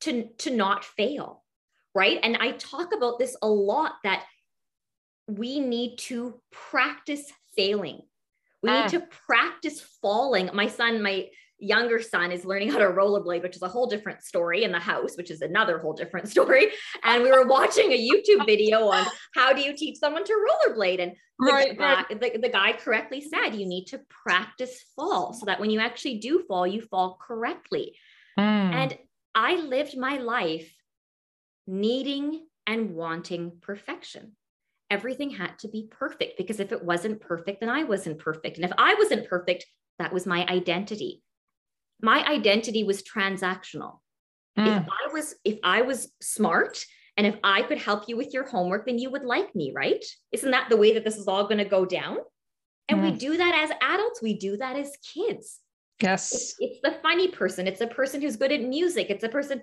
to, 0.00 0.28
to 0.38 0.50
not 0.50 0.84
fail. 0.84 1.44
right? 1.94 2.18
And 2.22 2.36
I 2.36 2.52
talk 2.52 2.94
about 2.94 3.18
this 3.18 3.36
a 3.40 3.48
lot 3.48 3.92
that 4.02 4.24
we 5.28 5.60
need 5.60 5.96
to 5.96 6.40
practice 6.50 7.30
failing. 7.56 8.00
We 8.62 8.70
need 8.70 8.84
ah. 8.84 8.88
to 8.88 9.00
practice 9.26 9.80
falling. 10.02 10.50
My 10.52 10.68
son, 10.68 11.02
my 11.02 11.28
younger 11.64 12.00
son 12.00 12.32
is 12.32 12.44
learning 12.44 12.70
how 12.70 12.78
to 12.78 12.86
rollerblade, 12.86 13.42
which 13.42 13.56
is 13.56 13.62
a 13.62 13.68
whole 13.68 13.86
different 13.86 14.22
story 14.22 14.64
in 14.64 14.72
the 14.72 14.78
house, 14.78 15.16
which 15.16 15.30
is 15.30 15.40
another 15.40 15.78
whole 15.78 15.92
different 15.92 16.28
story. 16.34 16.68
And 17.02 17.22
we 17.22 17.30
were 17.30 17.46
watching 17.46 17.92
a 17.92 18.08
YouTube 18.08 18.46
video 18.46 18.88
on 18.88 19.06
how 19.34 19.52
do 19.52 19.62
you 19.62 19.76
teach 19.76 19.98
someone 19.98 20.24
to 20.24 20.32
rollerblade? 20.32 21.02
And 21.02 21.12
the, 21.38 21.52
right, 21.52 21.78
right. 21.78 22.08
The, 22.08 22.38
the 22.38 22.48
guy 22.48 22.72
correctly 22.72 23.20
said 23.20 23.54
you 23.54 23.66
need 23.66 23.86
to 23.86 24.00
practice 24.08 24.84
fall 24.94 25.32
so 25.32 25.46
that 25.46 25.60
when 25.60 25.70
you 25.70 25.80
actually 25.80 26.18
do 26.18 26.44
fall, 26.46 26.66
you 26.66 26.82
fall 26.82 27.18
correctly. 27.20 27.96
Mm. 28.38 28.74
And 28.74 28.98
I 29.34 29.56
lived 29.56 29.96
my 29.96 30.18
life 30.18 30.72
needing 31.66 32.46
and 32.66 32.94
wanting 32.94 33.58
perfection 33.60 34.36
everything 34.90 35.30
had 35.30 35.58
to 35.58 35.68
be 35.68 35.88
perfect 35.90 36.38
because 36.38 36.60
if 36.60 36.70
it 36.70 36.84
wasn't 36.84 37.20
perfect, 37.20 37.60
then 37.60 37.68
I 37.68 37.82
wasn't 37.82 38.18
perfect. 38.18 38.56
And 38.56 38.64
if 38.64 38.72
I 38.78 38.94
wasn't 38.94 39.28
perfect, 39.28 39.66
that 39.98 40.12
was 40.12 40.24
my 40.24 40.46
identity. 40.46 41.22
My 42.04 42.24
identity 42.26 42.84
was 42.84 43.02
transactional. 43.02 43.98
Mm. 44.58 44.82
If 44.82 44.86
I 44.88 45.12
was 45.12 45.34
if 45.44 45.58
I 45.64 45.82
was 45.82 46.12
smart 46.20 46.84
and 47.16 47.26
if 47.26 47.36
I 47.42 47.62
could 47.62 47.78
help 47.78 48.04
you 48.08 48.16
with 48.16 48.34
your 48.34 48.46
homework, 48.46 48.86
then 48.86 48.98
you 48.98 49.10
would 49.10 49.24
like 49.24 49.54
me, 49.54 49.72
right? 49.74 50.04
Isn't 50.30 50.50
that 50.50 50.68
the 50.68 50.76
way 50.76 50.94
that 50.94 51.04
this 51.04 51.16
is 51.16 51.26
all 51.26 51.44
going 51.44 51.58
to 51.58 51.64
go 51.64 51.84
down? 51.84 52.18
And 52.88 53.00
mm. 53.00 53.04
we 53.04 53.18
do 53.18 53.36
that 53.36 53.54
as 53.64 53.70
adults, 53.80 54.20
we 54.22 54.34
do 54.38 54.56
that 54.58 54.76
as 54.76 54.92
kids. 55.14 55.60
Yes. 56.02 56.32
It's, 56.34 56.54
it's 56.58 56.80
the 56.82 56.98
funny 57.02 57.28
person, 57.28 57.66
it's 57.66 57.80
a 57.80 57.86
person 57.86 58.20
who's 58.20 58.36
good 58.36 58.52
at 58.52 58.60
music, 58.60 59.08
it's 59.10 59.24
a 59.24 59.28
person 59.28 59.62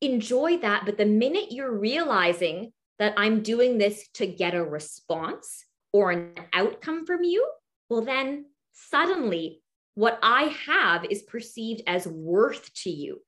enjoy 0.00 0.58
that, 0.58 0.84
but 0.84 0.98
the 0.98 1.06
minute 1.06 1.50
you're 1.50 1.76
realizing 1.76 2.72
that 2.98 3.14
I'm 3.16 3.42
doing 3.42 3.78
this 3.78 4.08
to 4.14 4.26
get 4.26 4.54
a 4.54 4.62
response 4.62 5.64
or 5.92 6.10
an 6.10 6.34
outcome 6.52 7.06
from 7.06 7.24
you, 7.24 7.48
well, 7.88 8.02
then 8.02 8.46
suddenly 8.72 9.62
what 9.94 10.18
I 10.22 10.54
have 10.66 11.04
is 11.08 11.22
perceived 11.22 11.82
as 11.86 12.06
worth 12.06 12.72
to 12.82 12.90
you. 12.90 13.20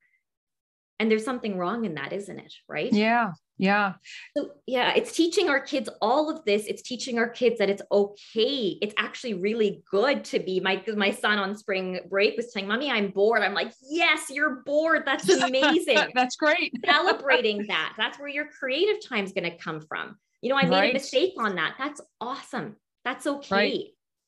And 0.99 1.11
there's 1.11 1.25
something 1.25 1.57
wrong 1.57 1.85
in 1.85 1.95
that, 1.95 2.11
isn't 2.11 2.39
it? 2.39 2.53
Right? 2.67 2.91
Yeah. 2.91 3.31
Yeah. 3.59 3.93
So, 4.35 4.51
yeah, 4.67 4.93
it's 4.95 5.15
teaching 5.15 5.49
our 5.49 5.59
kids 5.59 5.89
all 6.01 6.29
of 6.29 6.45
this. 6.45 6.65
It's 6.67 6.83
teaching 6.83 7.17
our 7.17 7.29
kids 7.29 7.57
that 7.57 7.69
it's 7.69 7.81
okay. 7.91 8.77
It's 8.81 8.93
actually 8.97 9.33
really 9.33 9.81
good 9.89 10.23
to 10.25 10.39
be. 10.39 10.59
My 10.59 10.83
my 10.95 11.09
son 11.09 11.39
on 11.39 11.55
spring 11.55 11.99
break 12.07 12.37
was 12.37 12.53
saying, 12.53 12.67
"Mommy, 12.67 12.91
I'm 12.91 13.09
bored." 13.09 13.41
I'm 13.41 13.55
like, 13.55 13.73
"Yes, 13.81 14.29
you're 14.29 14.61
bored. 14.63 15.03
That's 15.07 15.27
amazing. 15.43 16.11
That's 16.13 16.35
great." 16.35 16.71
Celebrating 16.85 17.65
that. 17.67 17.93
That's 17.97 18.19
where 18.19 18.29
your 18.29 18.45
creative 18.45 19.03
time 19.03 19.25
is 19.25 19.31
going 19.31 19.49
to 19.49 19.57
come 19.57 19.81
from. 19.81 20.17
You 20.41 20.49
know, 20.49 20.57
I 20.57 20.63
made 20.63 20.77
right. 20.77 20.91
a 20.91 20.93
mistake 20.93 21.33
on 21.39 21.55
that. 21.55 21.77
That's 21.79 21.99
awesome. 22.21 22.75
That's 23.03 23.25
okay. 23.25 23.55
Right. 23.55 23.83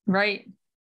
Right 0.08 0.47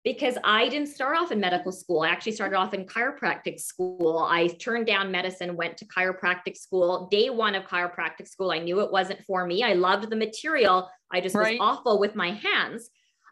because 0.03 0.37
I 0.43 0.67
didn't 0.67 0.89
start 0.89 1.17
off 1.17 1.31
in 1.31 1.39
medical 1.39 1.71
school. 1.71 2.01
I 2.01 2.09
actually 2.09 2.33
started 2.33 2.57
off 2.57 2.73
in 2.73 2.85
chiropractic 2.85 3.59
school. 3.59 4.27
I 4.29 4.47
turned 4.47 4.85
down 4.85 5.11
medicine, 5.11 5.55
went 5.55 5.77
to 5.77 5.85
chiropractic 5.85 6.57
school. 6.57 7.07
Day 7.09 7.29
one 7.29 7.55
of 7.55 7.63
chiropractic 7.63 8.27
school, 8.27 8.51
I 8.51 8.59
knew 8.59 8.81
it 8.81 8.91
wasn't 8.91 9.23
for 9.23 9.45
me. 9.45 9.63
I 9.63 9.73
loved 9.73 10.09
the 10.09 10.15
material. 10.17 10.89
I 11.11 11.21
just 11.21 11.35
right. 11.35 11.57
was 11.59 11.77
awful 11.77 11.99
with 11.99 12.15
my 12.15 12.31
hands. 12.31 12.89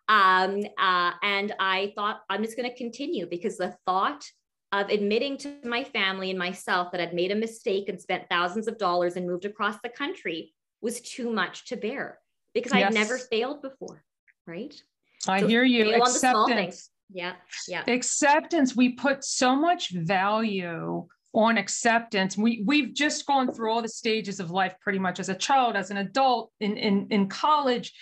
Um, 0.07 0.63
uh, 0.77 1.11
and 1.21 1.53
I 1.59 1.91
thought 1.95 2.21
I'm 2.29 2.43
just 2.43 2.55
going 2.55 2.69
to 2.69 2.75
continue 2.75 3.27
because 3.27 3.57
the 3.57 3.75
thought 3.85 4.23
of 4.71 4.89
admitting 4.89 5.37
to 5.39 5.57
my 5.65 5.83
family 5.83 6.29
and 6.29 6.39
myself 6.39 6.91
that 6.91 7.01
I'd 7.01 7.13
made 7.13 7.31
a 7.31 7.35
mistake 7.35 7.89
and 7.89 7.99
spent 7.99 8.29
thousands 8.29 8.69
of 8.69 8.77
dollars 8.77 9.17
and 9.17 9.27
moved 9.27 9.43
across 9.43 9.75
the 9.83 9.89
country 9.89 10.53
was 10.81 11.01
too 11.01 11.31
much 11.31 11.65
to 11.67 11.75
bear 11.75 12.19
because 12.53 12.73
yes. 12.73 12.87
I'd 12.87 12.93
never 12.93 13.17
failed 13.17 13.61
before. 13.61 14.03
Right. 14.47 14.81
I 15.27 15.41
hear 15.41 15.63
you. 15.63 15.95
Acceptance. 15.95 16.89
Yeah. 17.11 17.33
Yeah. 17.67 17.83
Acceptance. 17.87 18.75
We 18.75 18.93
put 18.93 19.23
so 19.23 19.55
much 19.55 19.91
value 19.91 21.07
on 21.33 21.57
acceptance. 21.57 22.37
We 22.37 22.63
we've 22.65 22.93
just 22.93 23.25
gone 23.25 23.53
through 23.53 23.71
all 23.71 23.81
the 23.81 23.89
stages 23.89 24.39
of 24.39 24.51
life 24.51 24.75
pretty 24.81 24.99
much 24.99 25.19
as 25.19 25.29
a 25.29 25.35
child, 25.35 25.75
as 25.75 25.91
an 25.91 25.97
adult, 25.97 26.51
in 26.59 26.77
in, 26.77 27.07
in 27.09 27.29
college. 27.29 27.93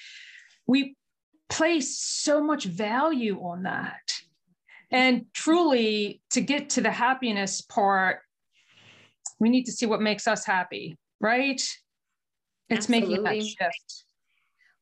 We 0.67 0.95
place 1.49 1.99
so 1.99 2.43
much 2.43 2.65
value 2.65 3.39
on 3.41 3.63
that. 3.63 4.13
And 4.91 5.25
truly, 5.33 6.21
to 6.31 6.41
get 6.41 6.71
to 6.71 6.81
the 6.81 6.91
happiness 6.91 7.61
part, 7.61 8.19
we 9.39 9.49
need 9.49 9.65
to 9.65 9.71
see 9.71 9.85
what 9.85 10.01
makes 10.01 10.27
us 10.27 10.45
happy, 10.45 10.97
right? 11.19 11.61
It's 12.69 12.89
Absolutely. 12.89 13.19
making 13.19 13.23
that 13.23 13.43
shift 13.43 14.05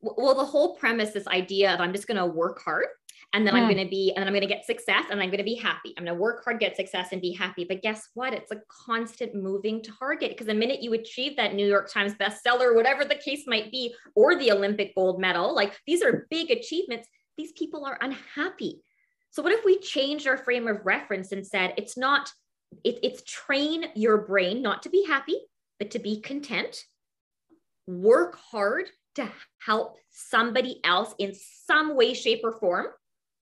well 0.02 0.36
the 0.36 0.46
whole 0.46 0.76
premise 0.76 1.12
this 1.12 1.28
idea 1.28 1.74
of 1.74 1.80
i'm 1.80 1.94
just 1.94 2.08
going 2.08 2.18
to 2.18 2.26
work 2.26 2.62
hard 2.64 2.86
and 3.34 3.46
then 3.46 3.54
mm. 3.54 3.58
i'm 3.58 3.74
going 3.74 3.84
to 3.84 3.90
be 3.90 4.12
and 4.16 4.22
then 4.22 4.28
i'm 4.28 4.34
going 4.34 4.48
to 4.48 4.54
get 4.54 4.66
success 4.66 5.06
and 5.10 5.22
i'm 5.22 5.30
going 5.30 5.38
to 5.40 5.44
be 5.44 5.56
happy. 5.56 5.94
I'm 5.98 6.06
going 6.06 6.16
to 6.16 6.22
work 6.22 6.44
hard 6.44 6.60
get 6.60 6.76
success 6.76 7.10
and 7.12 7.22
be 7.22 7.34
happy. 7.34 7.66
But 7.68 7.82
guess 7.82 8.10
what? 8.14 8.34
It's 8.34 8.52
a 8.52 8.62
constant 8.86 9.36
moving 9.36 9.82
target 9.82 10.32
because 10.32 10.48
the 10.48 10.54
minute 10.54 10.82
you 10.82 10.94
achieve 10.94 11.36
that 11.38 11.56
new 11.56 11.68
york 11.68 11.92
times 11.92 12.14
bestseller 12.14 12.76
whatever 12.76 13.04
the 13.04 13.16
case 13.16 13.44
might 13.48 13.72
be 13.72 13.94
or 14.16 14.36
the 14.36 14.52
olympic 14.52 14.96
gold 14.96 15.20
medal 15.20 15.54
like 15.54 15.78
these 15.86 16.02
are 16.02 16.28
big 16.30 16.52
achievements. 16.52 17.08
These 17.38 17.52
people 17.52 17.86
are 17.86 17.98
unhappy. 18.02 18.82
So 19.30 19.44
what 19.44 19.52
if 19.52 19.64
we 19.64 19.80
changed 19.80 20.28
our 20.28 20.38
frame 20.38 20.68
of 20.68 20.86
reference 20.86 21.32
and 21.32 21.46
said 21.46 21.74
it's 21.78 21.98
not 21.98 22.32
it, 22.84 23.00
it's 23.04 23.24
train 23.24 23.86
your 23.96 24.18
brain 24.20 24.62
not 24.62 24.84
to 24.84 24.90
be 24.90 25.06
happy 25.06 25.38
but 25.80 25.92
to 25.92 26.00
be 26.00 26.20
content 26.20 26.84
work 27.88 28.38
hard 28.52 28.90
to 29.18 29.30
help 29.60 29.98
somebody 30.10 30.80
else 30.84 31.14
in 31.20 31.34
some 31.66 31.96
way, 31.96 32.14
shape, 32.14 32.42
or 32.44 32.54
form. 32.54 32.88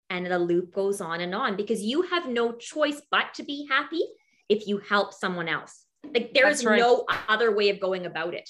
And 0.09 0.25
the 0.25 0.39
loop 0.39 0.73
goes 0.73 1.01
on 1.01 1.21
and 1.21 1.33
on 1.33 1.55
because 1.55 1.81
you 1.81 2.03
have 2.03 2.27
no 2.27 2.51
choice 2.53 3.01
but 3.09 3.33
to 3.35 3.43
be 3.43 3.67
happy 3.69 4.01
if 4.49 4.67
you 4.67 4.77
help 4.77 5.13
someone 5.13 5.47
else. 5.47 5.85
Like 6.13 6.33
there's 6.33 6.63
right. 6.63 6.79
no 6.79 7.05
other 7.27 7.55
way 7.55 7.69
of 7.69 7.79
going 7.79 8.05
about 8.05 8.33
it. 8.33 8.49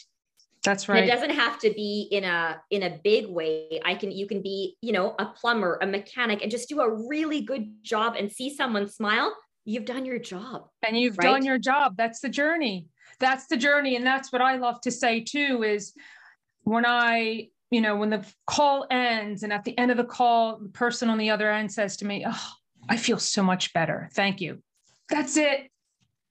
That's 0.64 0.90
right. 0.90 0.98
And 0.98 1.10
it 1.10 1.14
doesn't 1.14 1.30
have 1.30 1.60
to 1.60 1.70
be 1.70 2.08
in 2.12 2.24
a 2.24 2.62
in 2.72 2.84
a 2.84 3.00
big 3.04 3.28
way. 3.28 3.80
I 3.86 3.96
can 3.96 4.12
you 4.12 4.28
can 4.28 4.42
be, 4.42 4.76
you 4.82 4.92
know, 4.92 5.16
a 5.20 5.28
plumber, 5.28 5.78
a 5.82 5.88
mechanic 5.88 6.42
and 6.42 6.52
just 6.52 6.68
do 6.68 6.82
a 6.82 7.08
really 7.08 7.42
good 7.42 7.84
job 7.84 8.16
and 8.18 8.32
see 8.32 8.54
someone 8.54 8.90
smile. 8.90 9.34
You've 9.64 9.86
done 9.86 10.06
your 10.06 10.20
job. 10.20 10.68
And 10.86 11.00
you've 11.00 11.18
right? 11.18 11.26
done 11.26 11.46
your 11.46 11.60
job. 11.60 11.96
That's 11.98 12.20
the 12.20 12.30
journey. 12.30 12.88
That's 13.20 13.46
the 13.48 13.58
journey 13.58 13.96
and 13.96 14.06
that's 14.06 14.32
what 14.34 14.42
I 14.42 14.58
love 14.58 14.82
to 14.82 14.92
say 14.92 15.22
too 15.22 15.64
is 15.64 15.94
when 16.65 16.86
I, 16.86 17.49
you 17.71 17.80
know, 17.80 17.95
when 17.95 18.10
the 18.10 18.25
call 18.45 18.86
ends 18.91 19.43
and 19.43 19.54
at 19.54 19.63
the 19.63 19.78
end 19.78 19.91
of 19.91 19.97
the 19.97 20.04
call, 20.04 20.60
the 20.60 20.69
person 20.69 21.10
on 21.10 21.17
the 21.17 21.30
other 21.30 21.49
end 21.49 21.71
says 21.71 21.95
to 21.97 22.06
me, 22.06 22.25
Oh, 22.28 22.49
I 22.89 22.97
feel 22.97 23.17
so 23.17 23.41
much 23.41 23.71
better. 23.73 24.10
Thank 24.13 24.41
you. 24.41 24.62
That's 25.10 25.38
it. 25.38 25.69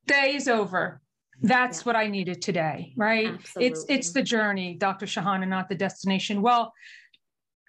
Day 0.07 0.35
is 0.35 0.49
over. 0.49 1.01
That's 1.41 1.81
yeah. 1.81 1.85
what 1.85 1.97
I 1.97 2.09
needed 2.09 2.43
today, 2.43 2.93
right? 2.97 3.29
Absolutely. 3.29 3.67
It's 3.67 3.87
it's 3.89 4.13
the 4.13 4.23
journey, 4.23 4.75
Dr. 4.75 5.07
Shahana, 5.07 5.49
not 5.49 5.69
the 5.69 5.75
destination. 5.75 6.43
Well, 6.43 6.73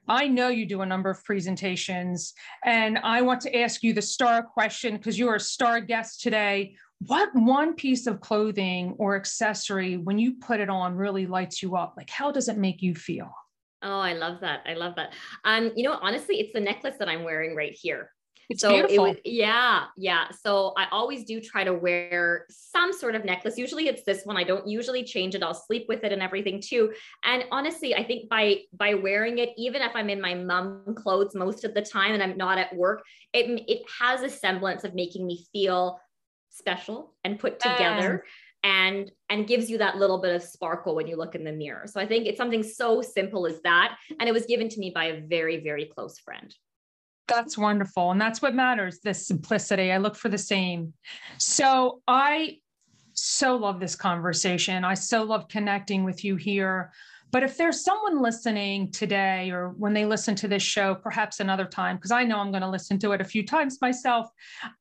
I 0.07 0.27
know 0.27 0.49
you 0.49 0.67
do 0.67 0.81
a 0.81 0.85
number 0.85 1.09
of 1.09 1.23
presentations, 1.23 2.33
and 2.63 2.99
I 2.99 3.21
want 3.21 3.41
to 3.41 3.57
ask 3.57 3.81
you 3.81 3.93
the 3.93 4.01
star 4.01 4.43
question 4.43 4.97
because 4.97 5.17
you 5.17 5.27
are 5.29 5.35
a 5.35 5.39
star 5.39 5.81
guest 5.81 6.21
today 6.21 6.75
what 6.99 7.29
one 7.33 7.75
piece 7.75 8.07
of 8.07 8.21
clothing 8.21 8.95
or 8.97 9.15
accessory 9.15 9.97
when 9.97 10.17
you 10.17 10.35
put 10.35 10.59
it 10.59 10.69
on 10.69 10.95
really 10.95 11.27
lights 11.27 11.61
you 11.61 11.75
up? 11.75 11.95
Like 11.97 12.09
how 12.09 12.31
does 12.31 12.47
it 12.47 12.57
make 12.57 12.81
you 12.81 12.95
feel? 12.95 13.31
Oh 13.83 13.99
i 13.99 14.13
love 14.13 14.41
that. 14.41 14.61
I 14.65 14.73
love 14.73 14.95
that. 14.95 15.13
Um 15.43 15.71
you 15.75 15.83
know 15.83 15.97
honestly 16.01 16.39
it's 16.39 16.53
the 16.53 16.59
necklace 16.59 16.95
that 16.99 17.09
i'm 17.09 17.23
wearing 17.23 17.55
right 17.55 17.73
here. 17.73 18.11
It's 18.47 18.61
so 18.61 18.69
beautiful. 18.69 19.05
it 19.05 19.09
was 19.09 19.17
yeah 19.25 19.85
yeah. 19.97 20.27
So 20.31 20.73
i 20.77 20.87
always 20.91 21.25
do 21.25 21.41
try 21.41 21.63
to 21.63 21.73
wear 21.73 22.45
some 22.49 22.93
sort 22.93 23.15
of 23.15 23.25
necklace. 23.25 23.57
Usually 23.57 23.87
it's 23.87 24.03
this 24.03 24.23
one. 24.23 24.37
I 24.37 24.43
don't 24.43 24.67
usually 24.67 25.03
change 25.03 25.35
it. 25.35 25.43
I'll 25.43 25.53
sleep 25.53 25.85
with 25.89 26.03
it 26.03 26.13
and 26.13 26.21
everything 26.21 26.61
too. 26.61 26.93
And 27.23 27.43
honestly 27.51 27.93
i 27.93 28.03
think 28.03 28.29
by 28.29 28.61
by 28.73 28.93
wearing 28.93 29.39
it 29.39 29.49
even 29.57 29.81
if 29.81 29.91
i'm 29.95 30.09
in 30.09 30.21
my 30.21 30.33
mom 30.33 30.95
clothes 30.95 31.35
most 31.35 31.63
of 31.65 31.73
the 31.73 31.81
time 31.81 32.13
and 32.13 32.23
i'm 32.23 32.37
not 32.37 32.57
at 32.57 32.75
work 32.75 33.03
it 33.33 33.63
it 33.67 33.81
has 33.99 34.21
a 34.21 34.29
semblance 34.29 34.83
of 34.83 34.95
making 34.95 35.27
me 35.27 35.45
feel 35.51 35.99
special 36.55 37.13
and 37.23 37.37
put 37.37 37.59
together 37.59 38.23
and 38.63 39.11
and 39.29 39.47
gives 39.47 39.69
you 39.69 39.77
that 39.77 39.97
little 39.97 40.19
bit 40.19 40.35
of 40.35 40.41
sparkle 40.41 40.95
when 40.95 41.07
you 41.07 41.17
look 41.17 41.35
in 41.35 41.43
the 41.43 41.51
mirror. 41.51 41.85
So 41.85 41.99
i 41.99 42.07
think 42.07 42.25
it's 42.25 42.37
something 42.37 42.63
so 42.63 43.01
simple 43.01 43.45
as 43.45 43.61
that 43.63 43.97
and 44.19 44.27
it 44.27 44.31
was 44.31 44.45
given 44.45 44.69
to 44.69 44.79
me 44.79 44.91
by 44.93 45.05
a 45.05 45.21
very 45.21 45.63
very 45.63 45.85
close 45.85 46.17
friend. 46.19 46.53
That's 47.27 47.57
wonderful 47.57 48.11
and 48.11 48.21
that's 48.21 48.41
what 48.41 48.55
matters 48.55 48.99
the 48.99 49.13
simplicity. 49.13 49.91
I 49.91 49.97
look 49.97 50.15
for 50.15 50.29
the 50.29 50.37
same. 50.37 50.93
So 51.37 52.01
i 52.07 52.57
so 53.17 53.55
love 53.55 53.79
this 53.79 53.95
conversation. 53.95 54.83
I 54.83 54.93
so 54.93 55.23
love 55.23 55.47
connecting 55.47 56.03
with 56.03 56.25
you 56.25 56.35
here 56.35 56.91
but 57.35 57.43
if 57.43 57.57
there's 57.57 57.83
someone 57.83 58.21
listening 58.21 58.89
today 58.91 59.51
or 59.51 59.73
when 59.77 59.91
they 59.91 60.05
listen 60.05 60.35
to 60.35 60.47
this 60.47 60.63
show, 60.63 60.95
perhaps 60.95 61.41
another 61.41 61.65
time, 61.65 61.97
because 61.97 62.11
I 62.11 62.23
know 62.23 62.39
I'm 62.39 62.49
going 62.49 62.61
to 62.61 62.69
listen 62.69 62.97
to 62.99 63.11
it 63.11 63.19
a 63.19 63.25
few 63.25 63.45
times 63.45 63.81
myself 63.81 64.29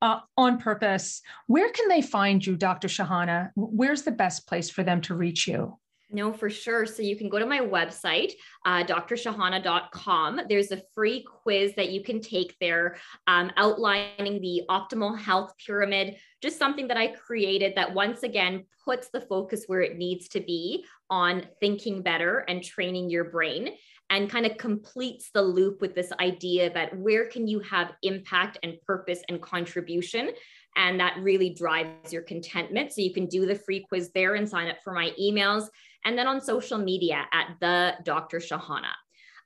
uh, 0.03 0.21
on 0.37 0.59
purpose, 0.59 1.21
where 1.49 1.69
can 1.73 1.88
they 1.88 2.01
find 2.01 2.47
you, 2.47 2.55
Dr. 2.55 2.87
Shahana? 2.87 3.51
Where's 3.57 4.03
the 4.03 4.12
best 4.12 4.47
place 4.47 4.71
for 4.71 4.85
them 4.85 5.01
to 5.01 5.17
reach 5.17 5.49
you? 5.49 5.77
No, 6.14 6.33
for 6.33 6.48
sure. 6.48 6.87
So 6.87 7.03
you 7.03 7.16
can 7.16 7.29
go 7.29 7.40
to 7.40 7.44
my 7.44 7.59
website, 7.59 8.35
uh, 8.64 8.85
drshahana.com. 8.85 10.42
There's 10.48 10.70
a 10.70 10.81
free 10.94 11.24
quiz 11.24 11.74
that 11.74 11.90
you 11.90 12.05
can 12.05 12.20
take 12.20 12.57
there 12.61 12.96
um, 13.27 13.50
outlining 13.57 14.40
the 14.40 14.62
optimal 14.70 15.18
health 15.18 15.55
pyramid, 15.66 16.16
just 16.40 16.57
something 16.57 16.87
that 16.87 16.96
I 16.96 17.09
created 17.09 17.74
that 17.74 17.92
once 17.92 18.22
again 18.22 18.64
puts 18.85 19.09
the 19.09 19.22
focus 19.22 19.64
where 19.66 19.81
it 19.81 19.98
needs 19.98 20.29
to 20.29 20.40
be 20.40 20.85
on 21.11 21.46
thinking 21.59 22.00
better 22.00 22.44
and 22.46 22.62
training 22.62 23.11
your 23.11 23.24
brain 23.24 23.70
and 24.11 24.31
kind 24.31 24.46
of 24.46 24.57
completes 24.57 25.31
the 25.35 25.42
loop 25.42 25.81
with 25.81 25.96
this 25.96 26.12
idea 26.20 26.72
that 26.72 26.96
where 26.96 27.27
can 27.27 27.48
you 27.48 27.59
have 27.61 27.92
impact 28.03 28.59
and 28.62 28.81
purpose 28.87 29.22
and 29.29 29.42
contribution 29.42 30.31
and 30.77 30.98
that 31.00 31.16
really 31.20 31.50
drives 31.50 32.12
your 32.12 32.22
contentment 32.22 32.92
so 32.92 33.00
you 33.00 33.12
can 33.14 33.27
do 33.27 33.46
the 33.46 33.55
free 33.55 33.81
quiz 33.81 34.11
there 34.14 34.35
and 34.35 34.48
sign 34.48 34.68
up 34.68 34.77
for 34.83 34.92
my 34.92 35.12
emails 35.20 35.68
and 36.05 36.17
then 36.19 36.27
on 36.27 36.40
social 36.40 36.79
media 36.79 37.27
at 37.33 37.57
the 37.61 37.95
Dr. 38.05 38.38
Shahana 38.38 38.93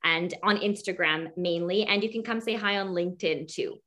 and 0.05 0.35
on 0.43 0.57
Instagram 0.59 1.31
mainly. 1.37 1.85
And 1.85 2.03
you 2.03 2.11
can 2.11 2.23
come 2.23 2.41
say 2.41 2.55
hi 2.55 2.79
on 2.79 2.89
LinkedIn 2.89 3.53
too. 3.53 3.79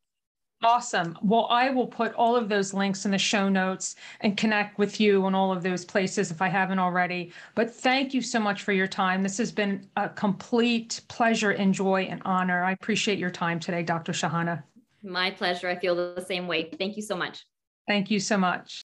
Awesome. 0.64 1.18
Well, 1.24 1.48
I 1.50 1.72
will 1.72 1.88
put 1.88 2.14
all 2.14 2.36
of 2.36 2.48
those 2.48 2.72
links 2.72 3.06
in 3.06 3.12
the 3.12 3.18
show 3.18 3.50
notes 3.50 3.96
and 4.20 4.38
connect 4.38 4.78
with 4.78 5.00
you 5.00 5.26
on 5.26 5.34
all 5.34 5.52
of 5.52 5.64
those 5.64 5.84
places 5.84 6.30
if 6.30 6.40
I 6.40 6.50
haven't 6.50 6.78
already. 6.78 7.34
But 7.56 7.74
thank 7.74 8.14
you 8.14 8.22
so 8.22 8.40
much 8.40 8.62
for 8.62 8.72
your 8.72 8.86
time. 8.86 9.24
This 9.24 9.40
has 9.40 9.52
been 9.52 9.88
a 9.98 10.08
complete 10.08 11.02
pleasure 11.08 11.52
and 11.52 11.74
joy 11.74 12.04
and 12.04 12.22
honor. 12.26 12.64
I 12.64 12.74
appreciate 12.74 13.18
your 13.18 13.32
time 13.32 13.60
today, 13.60 13.82
Dr. 13.82 14.12
Shahana. 14.12 14.62
My 15.02 15.32
pleasure. 15.32 15.68
I 15.68 15.78
feel 15.78 15.96
the 15.96 16.24
same 16.28 16.48
way. 16.48 16.70
Thank 16.78 16.96
you 16.96 17.02
so 17.02 17.18
much. 17.18 17.44
Thank 17.88 18.12
you 18.12 18.20
so 18.20 18.38
much. 18.38 18.84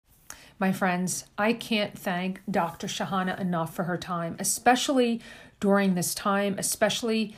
My 0.62 0.70
friends, 0.70 1.24
I 1.36 1.54
can't 1.54 1.98
thank 1.98 2.40
Dr. 2.48 2.86
Shahana 2.86 3.36
enough 3.40 3.74
for 3.74 3.82
her 3.82 3.96
time, 3.96 4.36
especially 4.38 5.20
during 5.58 5.96
this 5.96 6.14
time, 6.14 6.54
especially 6.56 7.34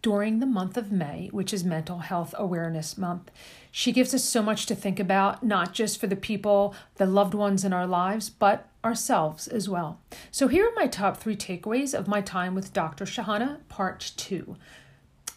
during 0.00 0.38
the 0.38 0.46
month 0.46 0.76
of 0.76 0.92
May, 0.92 1.28
which 1.32 1.52
is 1.52 1.64
Mental 1.64 1.98
Health 1.98 2.36
Awareness 2.38 2.96
Month. 2.96 3.32
She 3.72 3.90
gives 3.90 4.14
us 4.14 4.22
so 4.22 4.42
much 4.42 4.66
to 4.66 4.76
think 4.76 5.00
about, 5.00 5.42
not 5.42 5.74
just 5.74 5.98
for 5.98 6.06
the 6.06 6.14
people, 6.14 6.72
the 6.98 7.06
loved 7.06 7.34
ones 7.34 7.64
in 7.64 7.72
our 7.72 7.84
lives, 7.84 8.30
but 8.30 8.68
ourselves 8.84 9.48
as 9.48 9.68
well. 9.68 10.00
So, 10.30 10.46
here 10.46 10.64
are 10.64 10.74
my 10.76 10.86
top 10.86 11.16
three 11.16 11.34
takeaways 11.34 11.98
of 11.98 12.06
my 12.06 12.20
time 12.20 12.54
with 12.54 12.72
Dr. 12.72 13.06
Shahana, 13.06 13.58
part 13.68 14.12
two. 14.16 14.56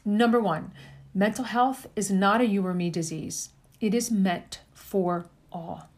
Number 0.06 0.39
one, 0.39 0.73
mental 1.12 1.45
health 1.45 1.88
is 1.95 2.12
not 2.12 2.39
a 2.39 2.45
you 2.45 2.63
or 2.67 2.75
me 2.75 2.91
disease, 2.91 3.49
it 3.80 3.95
is 3.95 4.12
meant 4.12 4.60
for 4.75 5.25
all. 5.51 5.90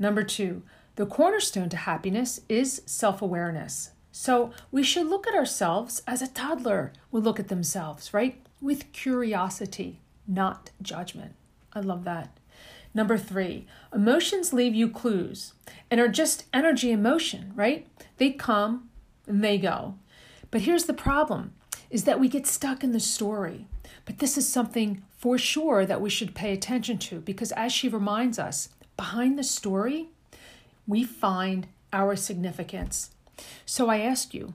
Number 0.00 0.24
two, 0.24 0.62
the 0.96 1.06
cornerstone 1.06 1.68
to 1.68 1.76
happiness 1.76 2.40
is 2.48 2.82
self 2.86 3.22
awareness. 3.22 3.90
So 4.10 4.50
we 4.72 4.82
should 4.82 5.06
look 5.06 5.28
at 5.28 5.34
ourselves 5.34 6.02
as 6.06 6.20
a 6.20 6.26
toddler 6.26 6.92
would 7.12 7.22
look 7.22 7.38
at 7.38 7.48
themselves, 7.48 8.12
right? 8.12 8.44
With 8.60 8.92
curiosity, 8.92 10.00
not 10.26 10.70
judgment. 10.82 11.34
I 11.72 11.80
love 11.80 12.04
that. 12.04 12.36
Number 12.92 13.16
three, 13.16 13.66
emotions 13.94 14.52
leave 14.52 14.74
you 14.74 14.88
clues 14.88 15.52
and 15.90 16.00
are 16.00 16.08
just 16.08 16.46
energy 16.52 16.90
in 16.90 17.02
motion, 17.02 17.52
right? 17.54 17.86
They 18.16 18.30
come 18.30 18.88
and 19.26 19.44
they 19.44 19.58
go. 19.58 19.94
But 20.50 20.62
here's 20.62 20.84
the 20.84 20.94
problem 20.94 21.52
is 21.90 22.04
that 22.04 22.18
we 22.18 22.28
get 22.28 22.46
stuck 22.46 22.82
in 22.82 22.92
the 22.92 23.00
story. 23.00 23.66
But 24.06 24.18
this 24.18 24.38
is 24.38 24.48
something 24.48 25.02
for 25.18 25.38
sure 25.38 25.84
that 25.86 26.00
we 26.00 26.10
should 26.10 26.34
pay 26.34 26.52
attention 26.52 26.98
to 26.98 27.20
because 27.20 27.52
as 27.52 27.72
she 27.72 27.88
reminds 27.88 28.38
us, 28.38 28.70
behind 29.00 29.38
the 29.38 29.42
story, 29.42 30.08
we 30.86 31.02
find 31.02 31.66
our 31.90 32.14
significance. 32.14 33.12
So 33.64 33.88
I 33.88 34.00
ask 34.00 34.34
you, 34.34 34.52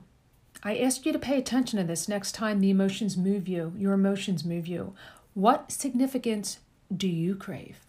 I 0.62 0.78
ask 0.78 1.04
you 1.04 1.12
to 1.12 1.18
pay 1.18 1.36
attention 1.36 1.80
to 1.80 1.84
this 1.84 2.08
next 2.08 2.30
time 2.30 2.60
the 2.60 2.70
emotions 2.70 3.16
move 3.16 3.48
you, 3.48 3.72
your 3.76 3.92
emotions 3.92 4.44
move 4.44 4.68
you. 4.68 4.94
What 5.34 5.72
significance 5.72 6.60
do 6.96 7.08
you 7.08 7.34
crave? 7.34 7.80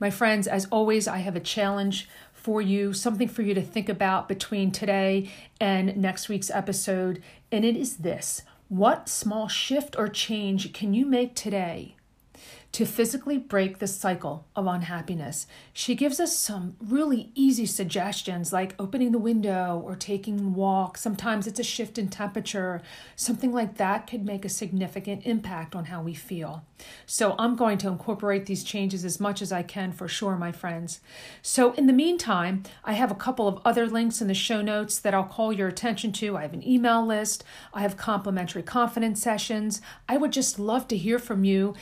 My 0.00 0.10
friends, 0.10 0.48
as 0.48 0.66
always, 0.72 1.06
I 1.06 1.18
have 1.18 1.36
a 1.36 1.50
challenge 1.56 2.08
for 2.32 2.60
you, 2.60 2.92
something 2.92 3.28
for 3.28 3.42
you 3.42 3.54
to 3.54 3.62
think 3.62 3.88
about 3.88 4.28
between 4.28 4.72
today 4.72 5.30
and 5.60 5.96
next 5.96 6.28
week's 6.28 6.50
episode, 6.50 7.22
and 7.52 7.64
it 7.64 7.76
is 7.76 7.98
this 7.98 8.42
What 8.68 9.08
small 9.08 9.46
shift 9.46 9.94
or 9.96 10.08
change 10.08 10.72
can 10.72 10.92
you 10.92 11.06
make 11.06 11.36
today 11.36 11.94
to 12.74 12.84
physically 12.84 13.38
break 13.38 13.78
the 13.78 13.86
cycle 13.86 14.48
of 14.56 14.66
unhappiness. 14.66 15.46
She 15.72 15.94
gives 15.94 16.18
us 16.18 16.36
some 16.36 16.74
really 16.80 17.30
easy 17.36 17.66
suggestions 17.66 18.52
like 18.52 18.74
opening 18.80 19.12
the 19.12 19.18
window 19.18 19.80
or 19.84 19.94
taking 19.94 20.40
a 20.40 20.48
walk. 20.48 20.98
Sometimes 20.98 21.46
it's 21.46 21.60
a 21.60 21.64
shift 21.64 21.98
in 21.98 22.08
temperature. 22.08 22.82
Something 23.14 23.52
like 23.52 23.76
that 23.76 24.08
could 24.08 24.24
make 24.24 24.44
a 24.44 24.48
significant 24.48 25.24
impact 25.24 25.76
on 25.76 25.84
how 25.84 26.02
we 26.02 26.14
feel. 26.14 26.64
So 27.06 27.36
I'm 27.38 27.54
going 27.54 27.78
to 27.78 27.88
incorporate 27.88 28.46
these 28.46 28.64
changes 28.64 29.04
as 29.04 29.20
much 29.20 29.40
as 29.40 29.52
I 29.52 29.62
can 29.62 29.92
for 29.92 30.08
sure, 30.08 30.36
my 30.36 30.50
friends. 30.50 31.00
So 31.42 31.74
in 31.74 31.86
the 31.86 31.92
meantime, 31.92 32.64
I 32.82 32.94
have 32.94 33.12
a 33.12 33.14
couple 33.14 33.46
of 33.46 33.60
other 33.64 33.86
links 33.86 34.20
in 34.20 34.26
the 34.26 34.34
show 34.34 34.60
notes 34.60 34.98
that 34.98 35.14
I'll 35.14 35.22
call 35.22 35.52
your 35.52 35.68
attention 35.68 36.10
to. 36.14 36.36
I 36.36 36.42
have 36.42 36.52
an 36.52 36.66
email 36.66 37.06
list, 37.06 37.44
I 37.72 37.82
have 37.82 37.96
complimentary 37.96 38.64
confidence 38.64 39.22
sessions. 39.22 39.80
I 40.08 40.16
would 40.16 40.32
just 40.32 40.58
love 40.58 40.88
to 40.88 40.96
hear 40.96 41.20
from 41.20 41.44
you 41.44 41.74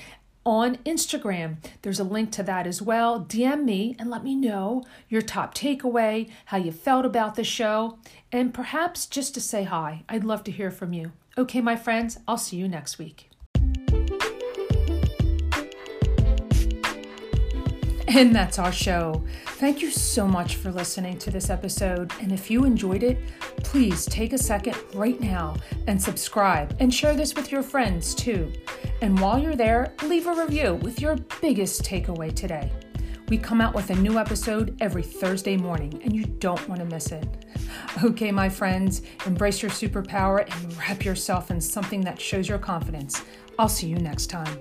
on 0.45 0.77
Instagram. 0.79 1.57
There's 1.83 2.01
a 2.01 2.05
link 2.05 2.33
to 2.33 2.43
that 2.43 2.67
as 2.67 2.83
well. 2.83 3.25
DM 3.25 3.65
me 3.65 3.97
and 3.99 4.11
let 4.11 4.25
me 4.25 4.35
know 4.35 4.85
your 5.09 5.23
top 5.23 5.55
takeaway, 5.55 6.31
how 6.47 6.59
you 6.59 6.73
felt 6.73 7.05
about 7.05 7.35
the 7.35 7.45
show, 7.45 7.99
and 8.31 8.55
perhaps 8.55 9.07
just 9.07 9.35
to 9.35 9.41
say 9.41 9.65
hi. 9.65 10.05
I'd 10.09 10.25
love 10.25 10.45
to 10.45 10.53
hear 10.53 10.71
from 10.71 10.93
you. 10.93 11.13
Okay, 11.39 11.61
my 11.61 11.77
friends, 11.77 12.19
I'll 12.29 12.39
see 12.39 12.57
you 12.57 12.69
next 12.69 12.99
week. 12.99 13.32
And 18.15 18.37
that's 18.37 18.59
our 18.59 18.73
show. 18.73 19.25
Thank 19.47 19.81
you 19.81 19.91
so 19.91 20.29
much 20.29 20.57
for 20.57 20.71
listening 20.71 21.17
to 21.19 21.31
this 21.31 21.49
episode. 21.49 22.13
And 22.21 22.31
if 22.31 22.51
you 22.51 22.65
enjoyed 22.65 23.03
it, 23.03 23.19
please 23.65 24.05
take 24.05 24.35
a 24.35 24.39
second 24.39 24.77
right 24.95 25.19
now 25.19 25.57
and 25.87 26.01
subscribe 26.01 26.77
and 26.79 26.93
share 26.93 27.15
this 27.15 27.35
with 27.35 27.51
your 27.51 27.63
friends 27.63 28.15
too. 28.15 28.53
And 29.01 29.19
while 29.19 29.39
you're 29.39 29.57
there, 29.57 29.95
leave 30.03 30.27
a 30.27 30.35
review 30.35 30.75
with 30.75 31.01
your 31.01 31.17
biggest 31.41 31.85
takeaway 31.85 32.35
today. 32.35 32.71
We 33.29 33.39
come 33.39 33.63
out 33.63 33.75
with 33.75 33.89
a 33.89 33.95
new 33.95 34.19
episode 34.19 34.77
every 34.83 35.03
Thursday 35.03 35.57
morning, 35.57 35.99
and 36.05 36.15
you 36.15 36.27
don't 36.27 36.69
want 36.69 36.83
to 36.83 36.87
miss 36.87 37.13
it. 37.13 37.27
Okay, 38.05 38.31
my 38.31 38.51
friends, 38.51 39.01
embrace 39.25 39.63
your 39.63 39.71
superpower 39.71 40.47
and 40.47 40.77
wrap 40.77 41.03
yourself 41.03 41.51
in 41.51 41.59
something 41.59 42.03
that 42.03 42.21
shows 42.21 42.47
your 42.47 42.59
confidence. 42.59 43.25
I'll 43.59 43.71
see 43.71 43.87
you 43.87 43.97
next 43.97 44.27
time. 44.27 44.59